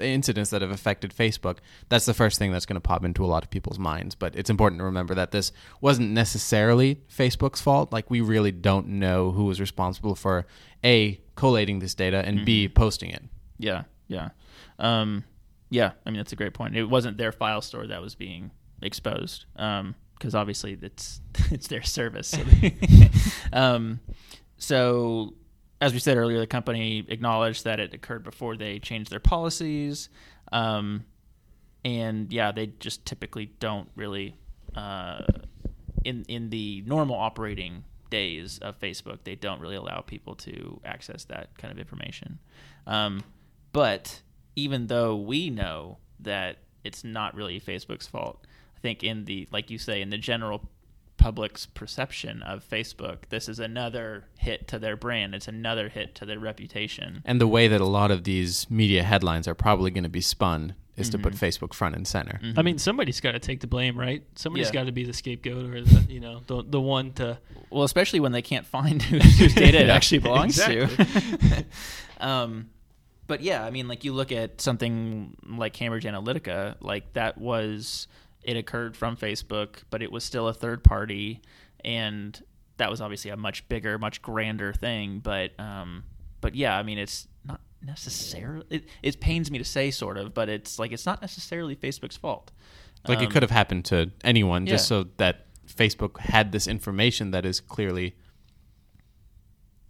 incidents 0.00 0.50
that 0.50 0.62
have 0.62 0.70
affected 0.70 1.14
Facebook 1.14 1.58
that's 1.88 2.06
the 2.06 2.14
first 2.14 2.38
thing 2.38 2.50
that's 2.52 2.66
going 2.66 2.74
to 2.74 2.80
pop 2.80 3.04
into 3.04 3.24
a 3.24 3.26
lot 3.26 3.42
of 3.44 3.50
people's 3.50 3.78
minds 3.78 4.14
but 4.14 4.34
it's 4.36 4.50
important 4.50 4.78
to 4.80 4.84
remember 4.84 5.14
that 5.14 5.30
this 5.30 5.52
wasn't 5.80 6.10
necessarily 6.10 7.00
Facebook's 7.08 7.60
fault 7.60 7.92
like 7.92 8.10
we 8.10 8.20
really 8.20 8.50
don't 8.52 8.88
know 8.88 9.30
who 9.30 9.44
was 9.44 9.60
responsible 9.60 10.14
for 10.14 10.46
a 10.84 11.20
collating 11.36 11.78
this 11.78 11.94
data 11.94 12.22
and 12.26 12.44
b 12.44 12.66
Mm-hmm. 12.66 12.74
posting 12.74 13.10
it 13.10 13.22
yeah, 13.58 13.84
yeah, 14.08 14.30
um, 14.78 15.24
yeah. 15.70 15.92
I 16.04 16.10
mean, 16.10 16.18
that's 16.18 16.32
a 16.32 16.36
great 16.36 16.54
point. 16.54 16.76
It 16.76 16.84
wasn't 16.84 17.16
their 17.18 17.32
file 17.32 17.60
store 17.60 17.86
that 17.86 18.02
was 18.02 18.14
being 18.14 18.50
exposed, 18.82 19.46
because 19.54 20.34
obviously 20.34 20.76
it's 20.80 21.20
it's 21.50 21.68
their 21.68 21.82
service. 21.82 22.28
So, 22.28 22.42
um, 23.52 24.00
so 24.56 25.34
as 25.84 25.92
we 25.92 25.98
said 25.98 26.16
earlier, 26.16 26.38
the 26.38 26.46
company 26.46 27.04
acknowledged 27.08 27.64
that 27.64 27.78
it 27.78 27.92
occurred 27.92 28.24
before 28.24 28.56
they 28.56 28.78
changed 28.78 29.10
their 29.10 29.20
policies. 29.20 30.08
Um, 30.50 31.04
and 31.84 32.32
yeah, 32.32 32.52
they 32.52 32.68
just 32.68 33.04
typically 33.04 33.52
don't 33.60 33.90
really, 33.94 34.34
uh, 34.74 35.20
in 36.02 36.24
in 36.26 36.48
the 36.48 36.82
normal 36.86 37.16
operating 37.16 37.84
days 38.08 38.58
of 38.60 38.80
Facebook, 38.80 39.18
they 39.24 39.34
don't 39.34 39.60
really 39.60 39.76
allow 39.76 40.00
people 40.00 40.34
to 40.36 40.80
access 40.86 41.24
that 41.24 41.56
kind 41.58 41.70
of 41.70 41.78
information. 41.78 42.38
Um, 42.86 43.22
but 43.72 44.22
even 44.56 44.86
though 44.86 45.14
we 45.16 45.50
know 45.50 45.98
that 46.20 46.60
it's 46.82 47.04
not 47.04 47.34
really 47.34 47.60
Facebook's 47.60 48.06
fault, 48.06 48.46
I 48.74 48.80
think 48.80 49.04
in 49.04 49.26
the 49.26 49.46
like 49.52 49.70
you 49.70 49.76
say 49.76 50.00
in 50.00 50.08
the 50.08 50.16
general 50.16 50.66
public's 51.24 51.64
perception 51.64 52.42
of 52.42 52.62
Facebook, 52.68 53.20
this 53.30 53.48
is 53.48 53.58
another 53.58 54.24
hit 54.38 54.68
to 54.68 54.78
their 54.78 54.94
brand. 54.94 55.34
It's 55.34 55.48
another 55.48 55.88
hit 55.88 56.14
to 56.16 56.26
their 56.26 56.38
reputation. 56.38 57.22
and 57.24 57.40
the 57.40 57.46
way 57.48 57.66
that 57.66 57.80
a 57.80 57.86
lot 57.86 58.10
of 58.10 58.24
these 58.24 58.70
media 58.70 59.02
headlines 59.02 59.48
are 59.48 59.54
probably 59.54 59.90
going 59.90 60.04
to 60.04 60.10
be 60.10 60.20
spun 60.20 60.74
is 60.96 61.08
to 61.10 61.18
put 61.18 61.32
Mhm. 61.32 61.38
Facebook 61.38 61.72
front 61.72 61.96
and 61.96 62.06
center 62.06 62.38
Mhm. 62.42 62.58
I 62.58 62.62
mean, 62.62 62.78
somebody's 62.78 63.20
got 63.20 63.32
to 63.32 63.38
take 63.38 63.60
the 63.60 63.66
blame, 63.66 63.98
right? 63.98 64.22
Somebody's 64.36 64.66
Yeah. 64.68 64.74
got 64.74 64.84
to 64.84 64.92
be 64.92 65.04
the 65.04 65.14
scapegoat 65.14 65.74
or 65.74 65.80
the 65.80 66.12
you 66.12 66.20
know 66.20 66.42
the 66.46 66.62
the 66.62 66.80
one 66.80 67.12
to. 67.14 67.38
Well, 67.70 67.84
especially 67.84 68.20
when 68.20 68.32
they 68.32 68.42
can't 68.42 68.66
find 68.66 69.02
whose, 69.02 69.22
whose 69.38 69.54
data 69.54 69.80
it 69.82 69.88
actually 69.88 70.18
belongs 70.18 70.56
to. 70.56 71.64
um, 72.20 72.68
but 73.26 73.40
yeah, 73.40 73.64
I 73.64 73.70
mean, 73.70 73.88
like 73.88 74.04
you 74.04 74.12
look 74.12 74.30
at 74.30 74.60
something 74.60 75.36
like 75.46 75.72
Cambridge 75.72 76.04
Analytica, 76.04 76.76
like 76.80 77.12
that 77.14 77.38
was 77.38 78.06
it 78.44 78.56
occurred 78.56 78.96
from 78.96 79.16
Facebook, 79.16 79.76
but 79.90 80.02
it 80.02 80.12
was 80.12 80.24
still 80.24 80.48
a 80.48 80.54
third 80.54 80.84
party, 80.84 81.40
and 81.84 82.40
that 82.76 82.90
was 82.90 83.00
obviously 83.00 83.30
a 83.30 83.36
much 83.36 83.68
bigger, 83.68 83.98
much 83.98 84.20
grander 84.22 84.72
thing. 84.72 85.20
But 85.20 85.58
um, 85.58 86.04
but 86.40 86.54
yeah, 86.54 86.76
I 86.78 86.82
mean, 86.82 86.98
it's 86.98 87.28
not 87.44 87.60
necessarily. 87.82 88.66
It, 88.70 88.88
it 89.02 89.20
pains 89.20 89.50
me 89.50 89.58
to 89.58 89.64
say, 89.64 89.90
sort 89.90 90.16
of, 90.18 90.34
but 90.34 90.48
it's 90.48 90.78
like 90.78 90.92
it's 90.92 91.06
not 91.06 91.20
necessarily 91.20 91.74
Facebook's 91.76 92.16
fault. 92.16 92.52
Like 93.06 93.20
it 93.20 93.26
Um, 93.26 93.30
could 93.32 93.42
have 93.42 93.50
happened 93.50 93.84
to 93.86 94.10
anyone, 94.22 94.66
just 94.66 94.88
so 94.88 95.04
that 95.18 95.46
Facebook 95.66 96.18
had 96.20 96.52
this 96.52 96.66
information 96.66 97.32
that 97.32 97.44
is 97.44 97.60
clearly 97.60 98.14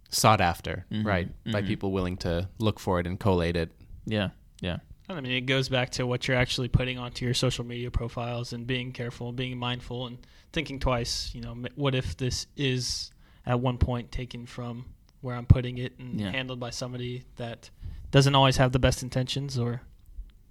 sought 0.09 0.41
after, 0.41 0.85
Mhm, 0.91 1.05
right, 1.05 1.29
by 1.51 1.61
mhm. 1.61 1.67
people 1.67 1.91
willing 1.91 2.17
to 2.17 2.49
look 2.59 2.79
for 2.79 2.99
it 2.99 3.07
and 3.07 3.19
collate 3.19 3.55
it. 3.55 3.71
Yeah, 4.05 4.29
yeah. 4.61 4.77
I 5.07 5.13
mean, 5.21 5.25
it 5.31 5.41
goes 5.41 5.69
back 5.69 5.91
to 5.91 6.07
what 6.07 6.27
you're 6.27 6.37
actually 6.37 6.67
putting 6.67 6.97
onto 6.97 7.25
your 7.25 7.33
social 7.35 7.63
media 7.63 7.91
profiles 7.91 8.53
and 8.53 8.65
being 8.65 8.91
careful, 8.91 9.31
being 9.31 9.57
mindful, 9.57 10.07
and 10.07 10.17
thinking 10.51 10.79
twice. 10.79 11.31
You 11.35 11.41
know, 11.41 11.55
what 11.75 11.93
if 11.93 12.17
this 12.17 12.47
is 12.55 13.11
at 13.45 13.59
one 13.59 13.77
point 13.77 14.11
taken 14.11 14.45
from 14.47 14.85
where 15.21 15.35
I'm 15.35 15.45
putting 15.45 15.77
it 15.77 15.93
and 15.99 16.19
Yeah. 16.19 16.31
handled 16.31 16.59
by 16.59 16.71
somebody 16.71 17.23
that 17.35 17.69
doesn't 18.11 18.33
always 18.35 18.57
have 18.57 18.71
the 18.71 18.79
best 18.79 19.03
intentions, 19.03 19.57
or 19.59 19.81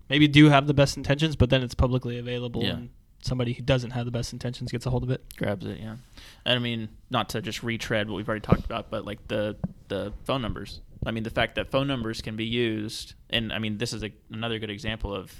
maybe 0.08 0.28
do 0.28 0.48
have 0.50 0.66
the 0.66 0.74
best 0.74 0.96
intentions, 0.96 1.34
but 1.36 1.50
then 1.50 1.62
it's 1.62 1.74
publicly 1.74 2.18
available 2.18 2.62
Yeah. 2.62 2.74
and 2.74 2.90
somebody 3.22 3.54
who 3.54 3.62
doesn't 3.62 3.92
have 3.92 4.04
the 4.04 4.10
best 4.10 4.32
intentions 4.34 4.70
gets 4.70 4.84
a 4.86 4.90
hold 4.90 5.02
of 5.02 5.10
it. 5.10 5.24
grabs 5.38 5.64
it 5.64 5.78
yeah 5.80 5.96
and 6.44 6.56
i 6.56 6.58
mean 6.58 6.90
not 7.08 7.30
to 7.30 7.40
just 7.40 7.62
retread 7.62 8.06
what 8.06 8.16
we've 8.16 8.28
already 8.28 8.42
talked 8.42 8.66
about 8.66 8.90
but 8.90 9.06
like 9.06 9.26
the 9.28 9.56
the 9.88 10.12
phone 10.24 10.42
numbers 10.42 10.82
i 11.06 11.10
mean 11.10 11.22
the 11.22 11.30
fact 11.30 11.54
that 11.56 11.70
phone 11.70 11.86
numbers 11.86 12.20
can 12.20 12.36
be 12.36 12.44
used 12.44 13.14
and 13.30 13.52
i 13.52 13.58
mean 13.58 13.78
this 13.78 13.92
is 13.92 14.02
a, 14.02 14.10
another 14.30 14.58
good 14.58 14.70
example 14.70 15.14
of 15.14 15.32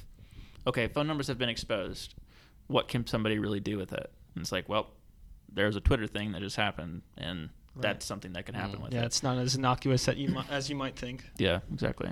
okay 0.66 0.88
phone 0.88 1.07
numbers 1.07 1.27
have 1.29 1.38
been 1.38 1.48
exposed 1.48 2.14
what 2.66 2.88
can 2.88 3.07
somebody 3.07 3.38
really 3.38 3.61
do 3.61 3.77
with 3.77 3.92
it 3.92 4.11
and 4.35 4.42
it's 4.42 4.53
like 4.53 4.68
well 4.68 4.88
there's 5.53 5.77
a 5.77 5.81
twitter 5.81 6.07
thing 6.07 6.33
that 6.33 6.40
just 6.40 6.57
happened 6.57 7.03
and 7.16 7.50
Right. 7.77 7.83
that's 7.83 8.07
something 8.07 8.35
that 8.35 8.46
can 8.46 8.55
happen 8.55 8.79
Mm. 8.79 8.83
with 8.85 8.92
Yeah, 8.92 8.98
it 9.00 9.03
Yeah, 9.03 9.07
it's 9.07 9.22
not 9.24 9.37
as 9.37 9.57
innocuous 9.57 10.05
that 10.05 10.16
you 10.16 10.29
mi- 10.29 10.44
as 10.48 10.70
you 10.70 10.77
might 10.77 10.94
think. 10.96 11.24
yeah 11.38 11.59
exactly 11.72 12.11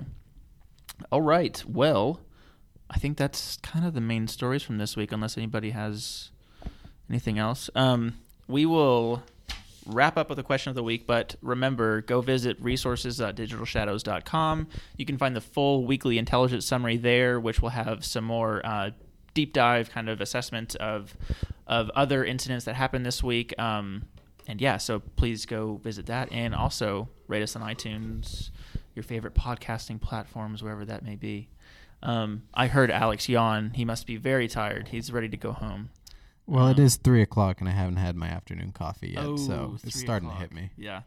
all 1.09 1.21
right 1.21 1.63
well 1.65 2.19
i 2.89 2.97
think 2.97 3.17
that's 3.17 3.55
kind 3.57 3.85
of 3.85 3.93
the 3.93 4.01
main 4.01 4.27
stories 4.27 4.61
from 4.61 4.77
this 4.77 4.97
week 4.97 5.13
unless 5.13 5.37
anybody 5.37 5.69
has 5.69 6.31
anything 7.09 7.39
else 7.39 7.69
um, 7.75 8.15
we 8.47 8.65
will 8.65 9.23
wrap 9.85 10.17
up 10.17 10.29
with 10.29 10.39
a 10.39 10.43
question 10.43 10.69
of 10.69 10.75
the 10.75 10.83
week 10.83 11.05
but 11.05 11.35
remember 11.41 12.01
go 12.01 12.21
visit 12.21 12.57
resources.digitalshadows.com 12.61 14.67
you 14.97 15.05
can 15.05 15.17
find 15.17 15.35
the 15.35 15.41
full 15.41 15.85
weekly 15.85 16.17
intelligence 16.17 16.65
summary 16.65 16.97
there 16.97 17.39
which 17.39 17.61
will 17.61 17.69
have 17.69 18.05
some 18.05 18.23
more 18.23 18.65
uh, 18.65 18.89
deep 19.33 19.53
dive 19.53 19.89
kind 19.89 20.09
of 20.09 20.21
assessment 20.21 20.75
of 20.77 21.15
of 21.67 21.89
other 21.91 22.23
incidents 22.23 22.65
that 22.65 22.75
happened 22.75 23.05
this 23.05 23.23
week. 23.23 23.57
Um, 23.59 24.05
and 24.47 24.59
yeah, 24.59 24.77
so 24.77 24.99
please 24.99 25.45
go 25.45 25.77
visit 25.77 26.07
that, 26.07 26.31
and 26.31 26.53
also 26.53 27.09
rate 27.27 27.41
us 27.41 27.55
on 27.55 27.61
iTunes, 27.61 28.49
your 28.95 29.03
favorite 29.03 29.33
podcasting 29.33 30.01
platforms, 30.01 30.61
wherever 30.61 30.83
that 30.85 31.03
may 31.03 31.15
be. 31.15 31.49
Um, 32.01 32.43
I 32.53 32.67
heard 32.67 32.91
Alex 32.91 33.29
yawn. 33.29 33.71
He 33.75 33.85
must 33.85 34.05
be 34.05 34.17
very 34.17 34.49
tired. 34.49 34.89
He's 34.89 35.11
ready 35.11 35.29
to 35.29 35.37
go 35.37 35.53
home. 35.53 35.89
Well, 36.45 36.67
it 36.67 36.77
Um, 36.79 36.85
is 36.85 36.97
three 36.97 37.21
o'clock, 37.21 37.59
and 37.61 37.69
I 37.69 37.71
haven't 37.71 37.95
had 37.97 38.15
my 38.15 38.27
afternoon 38.27 38.71
coffee 38.73 39.11
yet, 39.11 39.23
Oh, 39.23 39.37
so 39.37 39.77
it's 39.83 39.99
starting 39.99 40.27
o'clock. 40.29 40.41
to 40.49 40.55
hit 40.55 40.55
me. 40.55 40.69
Yeah. 40.77 41.01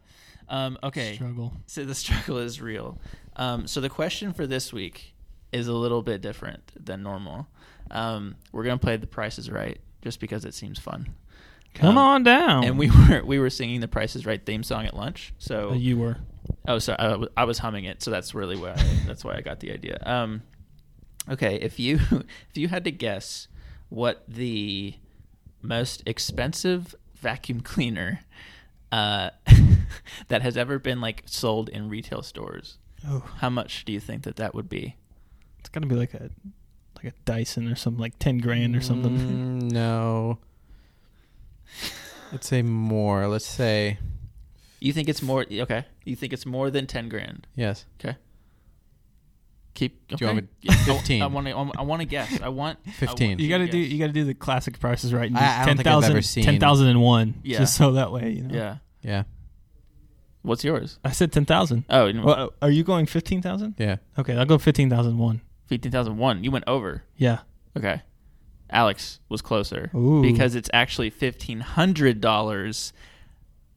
Um, 0.49 0.77
okay. 0.81 1.15
Struggle. 1.15 1.53
So 1.67 1.85
the 1.85 1.93
struggle 2.03 2.37
is 2.39 2.59
real. 2.61 2.99
Um, 3.35 3.67
so 3.67 3.79
the 3.81 3.89
question 3.89 4.33
for 4.33 4.47
this 4.47 4.73
week 4.73 5.13
is 5.51 5.67
a 5.67 5.73
little 5.73 6.01
bit 6.01 6.21
different 6.21 6.71
than 6.83 7.03
normal. 7.03 7.47
Um, 7.91 8.35
we're 8.51 8.63
gonna 8.63 8.77
play 8.77 8.97
The 8.97 9.07
Price 9.07 9.37
is 9.37 9.49
Right 9.51 9.79
just 10.01 10.19
because 10.19 10.43
it 10.45 10.53
seems 10.53 10.79
fun. 10.79 11.13
Come 11.73 11.91
Um, 11.91 11.97
on 11.99 12.23
down. 12.23 12.63
And 12.63 12.77
we 12.79 12.89
were 13.09 13.23
we 13.23 13.37
were 13.39 13.49
singing 13.49 13.79
The 13.81 13.87
Price 13.87 14.15
is 14.15 14.25
Right 14.25 14.43
theme 14.43 14.63
song 14.63 14.85
at 14.85 14.95
lunch. 14.95 15.33
So 15.37 15.71
Uh, 15.71 15.73
you 15.75 15.97
were. 15.97 16.17
oh, 16.67 16.79
sorry, 16.79 16.97
I, 16.99 17.07
w- 17.09 17.29
I 17.37 17.43
was 17.43 17.59
humming 17.59 17.85
it. 17.85 18.01
So 18.01 18.09
that's 18.09 18.33
really 18.33 18.55
why 18.57 18.71
I, 18.71 18.83
that's 19.05 19.23
why 19.23 19.35
I 19.35 19.41
got 19.41 19.59
the 19.59 19.71
idea. 19.71 19.99
Um, 20.05 20.41
okay, 21.29 21.55
if 21.57 21.79
you 21.79 21.99
if 22.11 22.55
you 22.57 22.67
had 22.69 22.83
to 22.85 22.91
guess 22.91 23.47
what 23.89 24.23
the 24.27 24.95
most 25.67 26.01
expensive 26.05 26.95
vacuum 27.15 27.61
cleaner 27.61 28.21
uh, 28.91 29.29
that 30.29 30.41
has 30.41 30.55
ever 30.57 30.79
been 30.79 31.01
like 31.01 31.23
sold 31.25 31.67
in 31.69 31.89
retail 31.89 32.21
stores, 32.23 32.77
Oh, 33.07 33.19
how 33.37 33.49
much 33.49 33.85
do 33.85 33.91
you 33.91 33.99
think 33.99 34.23
that 34.23 34.37
that 34.37 34.55
would 34.55 34.69
be? 34.69 34.95
it's 35.59 35.69
got 35.69 35.81
to 35.81 35.87
be 35.87 35.95
like 35.95 36.13
a 36.13 36.29
like 36.95 37.13
a 37.13 37.17
Dyson 37.25 37.67
or 37.71 37.75
something, 37.75 37.99
like 38.01 38.17
ten 38.17 38.37
grand 38.39 38.75
or 38.75 38.81
something. 38.81 39.11
Mm, 39.17 39.71
no. 39.71 40.39
Let's 42.31 42.47
say 42.47 42.61
more. 42.61 43.27
Let's 43.27 43.45
say 43.45 43.99
You 44.79 44.93
think 44.93 45.09
it's 45.09 45.21
more? 45.21 45.45
Okay, 45.51 45.85
you 46.05 46.15
think 46.15 46.33
it's 46.33 46.45
more 46.45 46.69
than 46.71 46.87
ten 46.87 47.09
grand? 47.09 47.45
yes. 47.55 47.85
Okay. 47.99 48.17
Keep. 49.77 50.07
Do 50.07 50.15
Okay. 50.15 50.25
you 50.25 50.31
want 50.33 50.37
me- 50.43 50.49
Yeah, 50.61 50.73
15. 50.85 51.21
I 51.21 51.27
want 51.27 51.45
to. 51.47 51.51
I 51.53 51.81
want 51.83 51.99
to 52.01 52.05
guess. 52.07 52.41
I 52.41 52.49
want 52.49 52.79
I 52.87 52.91
15. 52.91 53.29
want 53.29 53.39
You 53.41 53.47
got 53.49 53.59
to 53.59 53.67
do 53.67 53.79
guess. 53.83 53.91
you 53.91 53.99
got 53.99 54.07
to 54.07 54.11
do 54.13 54.23
the 54.23 54.33
classic 54.33 54.79
prices 54.79 55.13
right. 55.13 55.27
and 55.29 55.37
I- 55.37 55.39
do 55.39 55.45
I 55.45 55.65
don't 55.67 55.75
think 55.77 55.87
I've 55.87 56.03
ever 56.03 56.21
seen- 56.23 56.43
10,001, 56.45 57.35
Yeah. 57.43 57.59
just 57.59 57.75
so 57.75 57.91
that 57.91 58.11
way 58.11 58.31
you 58.31 58.41
know. 58.43 58.55
Yeah. 58.55 58.77
Yeah. 59.03 59.23
What's 60.41 60.63
yours? 60.63 60.97
I 61.03 61.11
said 61.11 61.31
ten 61.31 61.45
thousand. 61.45 61.83
Oh, 61.89 62.05
you 62.07 62.13
know, 62.13 62.23
Well, 62.23 62.53
are 62.61 62.69
you 62.71 62.83
going 62.83 63.05
fifteen 63.05 63.41
thousand? 63.41 63.75
Yeah. 63.77 63.97
Okay, 64.17 64.35
I'll 64.35 64.45
go 64.45 64.57
fifteen 64.57 64.89
thousand 64.89 65.17
one. 65.17 65.41
fifteen 65.67 65.91
thousand 65.91 66.17
one. 66.17 66.43
You 66.43 66.51
went 66.51 66.63
over. 66.67 67.03
Yeah. 67.17 67.39
Okay. 67.77 68.01
Alex 68.69 69.19
was 69.29 69.41
closer 69.41 69.91
Ooh. 69.95 70.21
because 70.21 70.55
it's 70.55 70.69
actually 70.73 71.09
fifteen 71.09 71.59
hundred 71.59 72.19
dollars. 72.21 72.93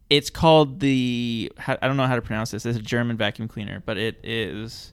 It's 0.08 0.30
called 0.30 0.80
the 0.80 1.52
how- 1.58 1.78
I 1.82 1.88
don't 1.88 1.96
know 1.96 2.06
how 2.06 2.16
to 2.16 2.22
pronounce 2.22 2.52
this. 2.52 2.64
It's 2.64 2.78
a 2.78 2.82
German 2.82 3.16
vacuum 3.16 3.48
cleaner, 3.48 3.82
but 3.84 3.96
it 3.98 4.18
is 4.24 4.92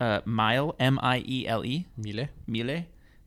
uh, 0.00 0.20
Mile, 0.24 0.66
Miele 0.66 0.76
M 0.80 0.98
I 1.02 1.22
E 1.26 1.46
L 1.48 1.64
E 1.64 1.86
Mille. 1.96 2.28
Miele, 2.46 2.84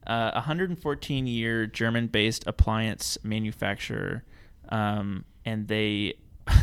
uh, 0.07 0.31
a 0.33 0.39
114 0.39 1.27
year 1.27 1.65
German 1.67 2.07
based 2.07 2.45
appliance 2.47 3.17
manufacturer, 3.23 4.23
um, 4.69 5.25
and 5.45 5.67
they. 5.67 6.15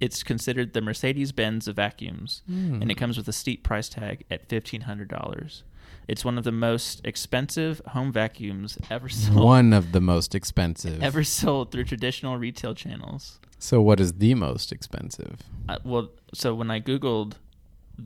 It's 0.00 0.22
considered 0.22 0.72
the 0.72 0.80
Mercedes 0.80 1.30
Benz 1.30 1.68
of 1.68 1.76
vacuums, 1.76 2.40
Hmm. 2.46 2.80
and 2.80 2.90
it 2.90 2.94
comes 2.94 3.18
with 3.18 3.28
a 3.28 3.34
steep 3.34 3.62
price 3.62 3.86
tag 3.90 4.24
at 4.30 4.48
fifteen 4.48 4.82
hundred 4.82 5.08
dollars. 5.08 5.62
It's 6.08 6.24
one 6.24 6.38
of 6.38 6.44
the 6.44 6.52
most 6.52 7.02
expensive 7.04 7.82
home 7.88 8.10
vacuums 8.10 8.78
ever 8.90 9.08
sold. 9.22 9.44
One 9.44 9.74
of 9.74 9.92
the 9.92 10.00
most 10.00 10.34
expensive. 10.34 11.02
ever 11.02 11.22
sold 11.22 11.70
through 11.70 11.84
traditional 11.84 12.38
retail 12.38 12.74
channels. 12.74 13.40
So 13.58 13.82
what 13.82 14.00
is 14.00 14.14
the 14.14 14.34
most 14.34 14.72
expensive? 14.72 15.40
Uh, 15.68 15.76
well, 15.84 16.08
so 16.32 16.54
when 16.54 16.70
I 16.70 16.80
googled 16.80 17.34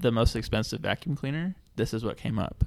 the 0.00 0.12
most 0.12 0.36
expensive 0.36 0.80
vacuum 0.80 1.16
cleaner, 1.16 1.54
this 1.76 1.92
is 1.94 2.04
what 2.04 2.16
came 2.16 2.38
up. 2.38 2.64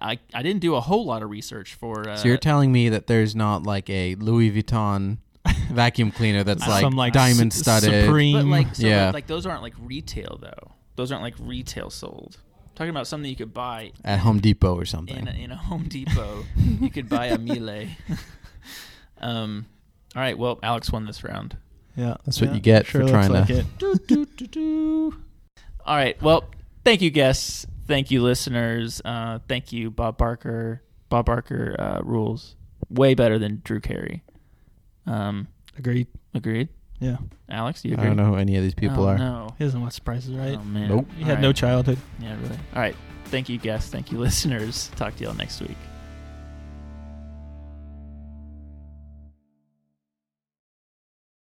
I, 0.00 0.18
I 0.34 0.42
didn't 0.42 0.60
do 0.60 0.74
a 0.74 0.80
whole 0.80 1.04
lot 1.06 1.22
of 1.22 1.30
research 1.30 1.74
for. 1.74 2.08
Uh, 2.08 2.16
so 2.16 2.28
you're 2.28 2.36
telling 2.36 2.72
me 2.72 2.88
that 2.88 3.06
there's 3.06 3.34
not 3.36 3.62
like 3.62 3.88
a 3.90 4.14
Louis 4.16 4.50
Vuitton 4.50 5.18
vacuum 5.70 6.10
cleaner 6.10 6.42
that's 6.44 6.66
like, 6.66 6.80
Some, 6.82 6.94
like, 6.94 7.12
diamond 7.12 7.52
Su- 7.52 7.60
studded. 7.62 8.04
Supreme. 8.04 8.36
but 8.36 8.44
like, 8.46 8.74
so 8.74 8.86
Yeah. 8.86 9.06
like, 9.06 9.14
like 9.14 9.26
those 9.28 9.46
aren't 9.46 9.62
like 9.62 9.74
retail 9.80 10.38
though. 10.40 10.72
Those 10.96 11.12
aren't 11.12 11.22
like 11.22 11.34
retail 11.38 11.90
sold. 11.90 12.38
talking 12.74 12.90
about 12.90 13.06
something 13.06 13.30
you 13.30 13.36
could 13.36 13.54
buy 13.54 13.92
at 14.04 14.18
Home 14.20 14.40
Depot 14.40 14.74
or 14.74 14.84
something. 14.84 15.16
in 15.16 15.28
a, 15.28 15.32
in 15.32 15.50
a 15.52 15.56
Home 15.56 15.84
Depot. 15.88 16.44
you 16.56 16.90
could 16.90 17.08
buy 17.08 17.26
a 17.26 17.38
Miele. 17.38 17.86
um, 19.20 19.66
all 20.16 20.22
right. 20.22 20.36
Well, 20.38 20.58
Alex 20.62 20.90
won 20.92 21.06
this 21.06 21.22
round. 21.24 21.56
Yeah, 21.96 22.16
That's 22.24 22.40
what 22.40 22.54
you 22.54 22.60
get 22.60 22.86
for 22.86 22.92
sure 22.92 23.00
looks 23.02 23.12
trying 23.12 23.28
to- 23.32 23.40
like 23.40 23.50
it. 23.50 23.66
Do, 23.78 23.94
do, 24.06 24.26
do, 24.26 24.46
do. 24.46 25.14
All 25.88 25.96
right. 25.96 26.20
Well, 26.22 26.44
thank 26.84 27.00
you, 27.00 27.10
guests. 27.10 27.66
Thank 27.86 28.10
you, 28.10 28.22
listeners. 28.22 29.00
Uh, 29.02 29.38
thank 29.48 29.72
you, 29.72 29.90
Bob 29.90 30.18
Barker. 30.18 30.82
Bob 31.08 31.24
Barker 31.24 31.74
uh, 31.78 32.00
rules 32.02 32.56
way 32.90 33.14
better 33.14 33.38
than 33.38 33.62
Drew 33.64 33.80
Carey. 33.80 34.22
Um, 35.06 35.48
Agreed. 35.78 36.06
agreed. 36.34 36.68
Yeah, 37.00 37.16
Alex, 37.48 37.80
do 37.80 37.88
you 37.88 37.96
I 37.96 38.04
don't 38.04 38.16
know 38.16 38.26
who 38.26 38.34
any 38.34 38.56
of 38.56 38.62
these 38.62 38.74
people 38.74 39.04
oh, 39.04 39.08
are. 39.08 39.18
No. 39.18 39.54
he 39.56 39.64
doesn't 39.64 39.80
watch 39.80 39.94
Surprises, 39.94 40.34
Right. 40.34 40.58
Oh 40.60 40.64
man. 40.64 40.88
Nope. 40.88 41.06
He 41.16 41.22
All 41.22 41.30
had 41.30 41.40
no 41.40 41.54
childhood. 41.54 41.96
Yeah, 42.20 42.36
really. 42.42 42.58
All 42.74 42.82
right. 42.82 42.96
Thank 43.26 43.48
you, 43.48 43.56
guests. 43.56 43.90
Thank 43.90 44.12
you, 44.12 44.18
listeners. 44.28 44.90
Talk 44.96 45.16
to 45.16 45.24
y'all 45.24 45.34
next 45.34 45.62
week. 45.62 45.76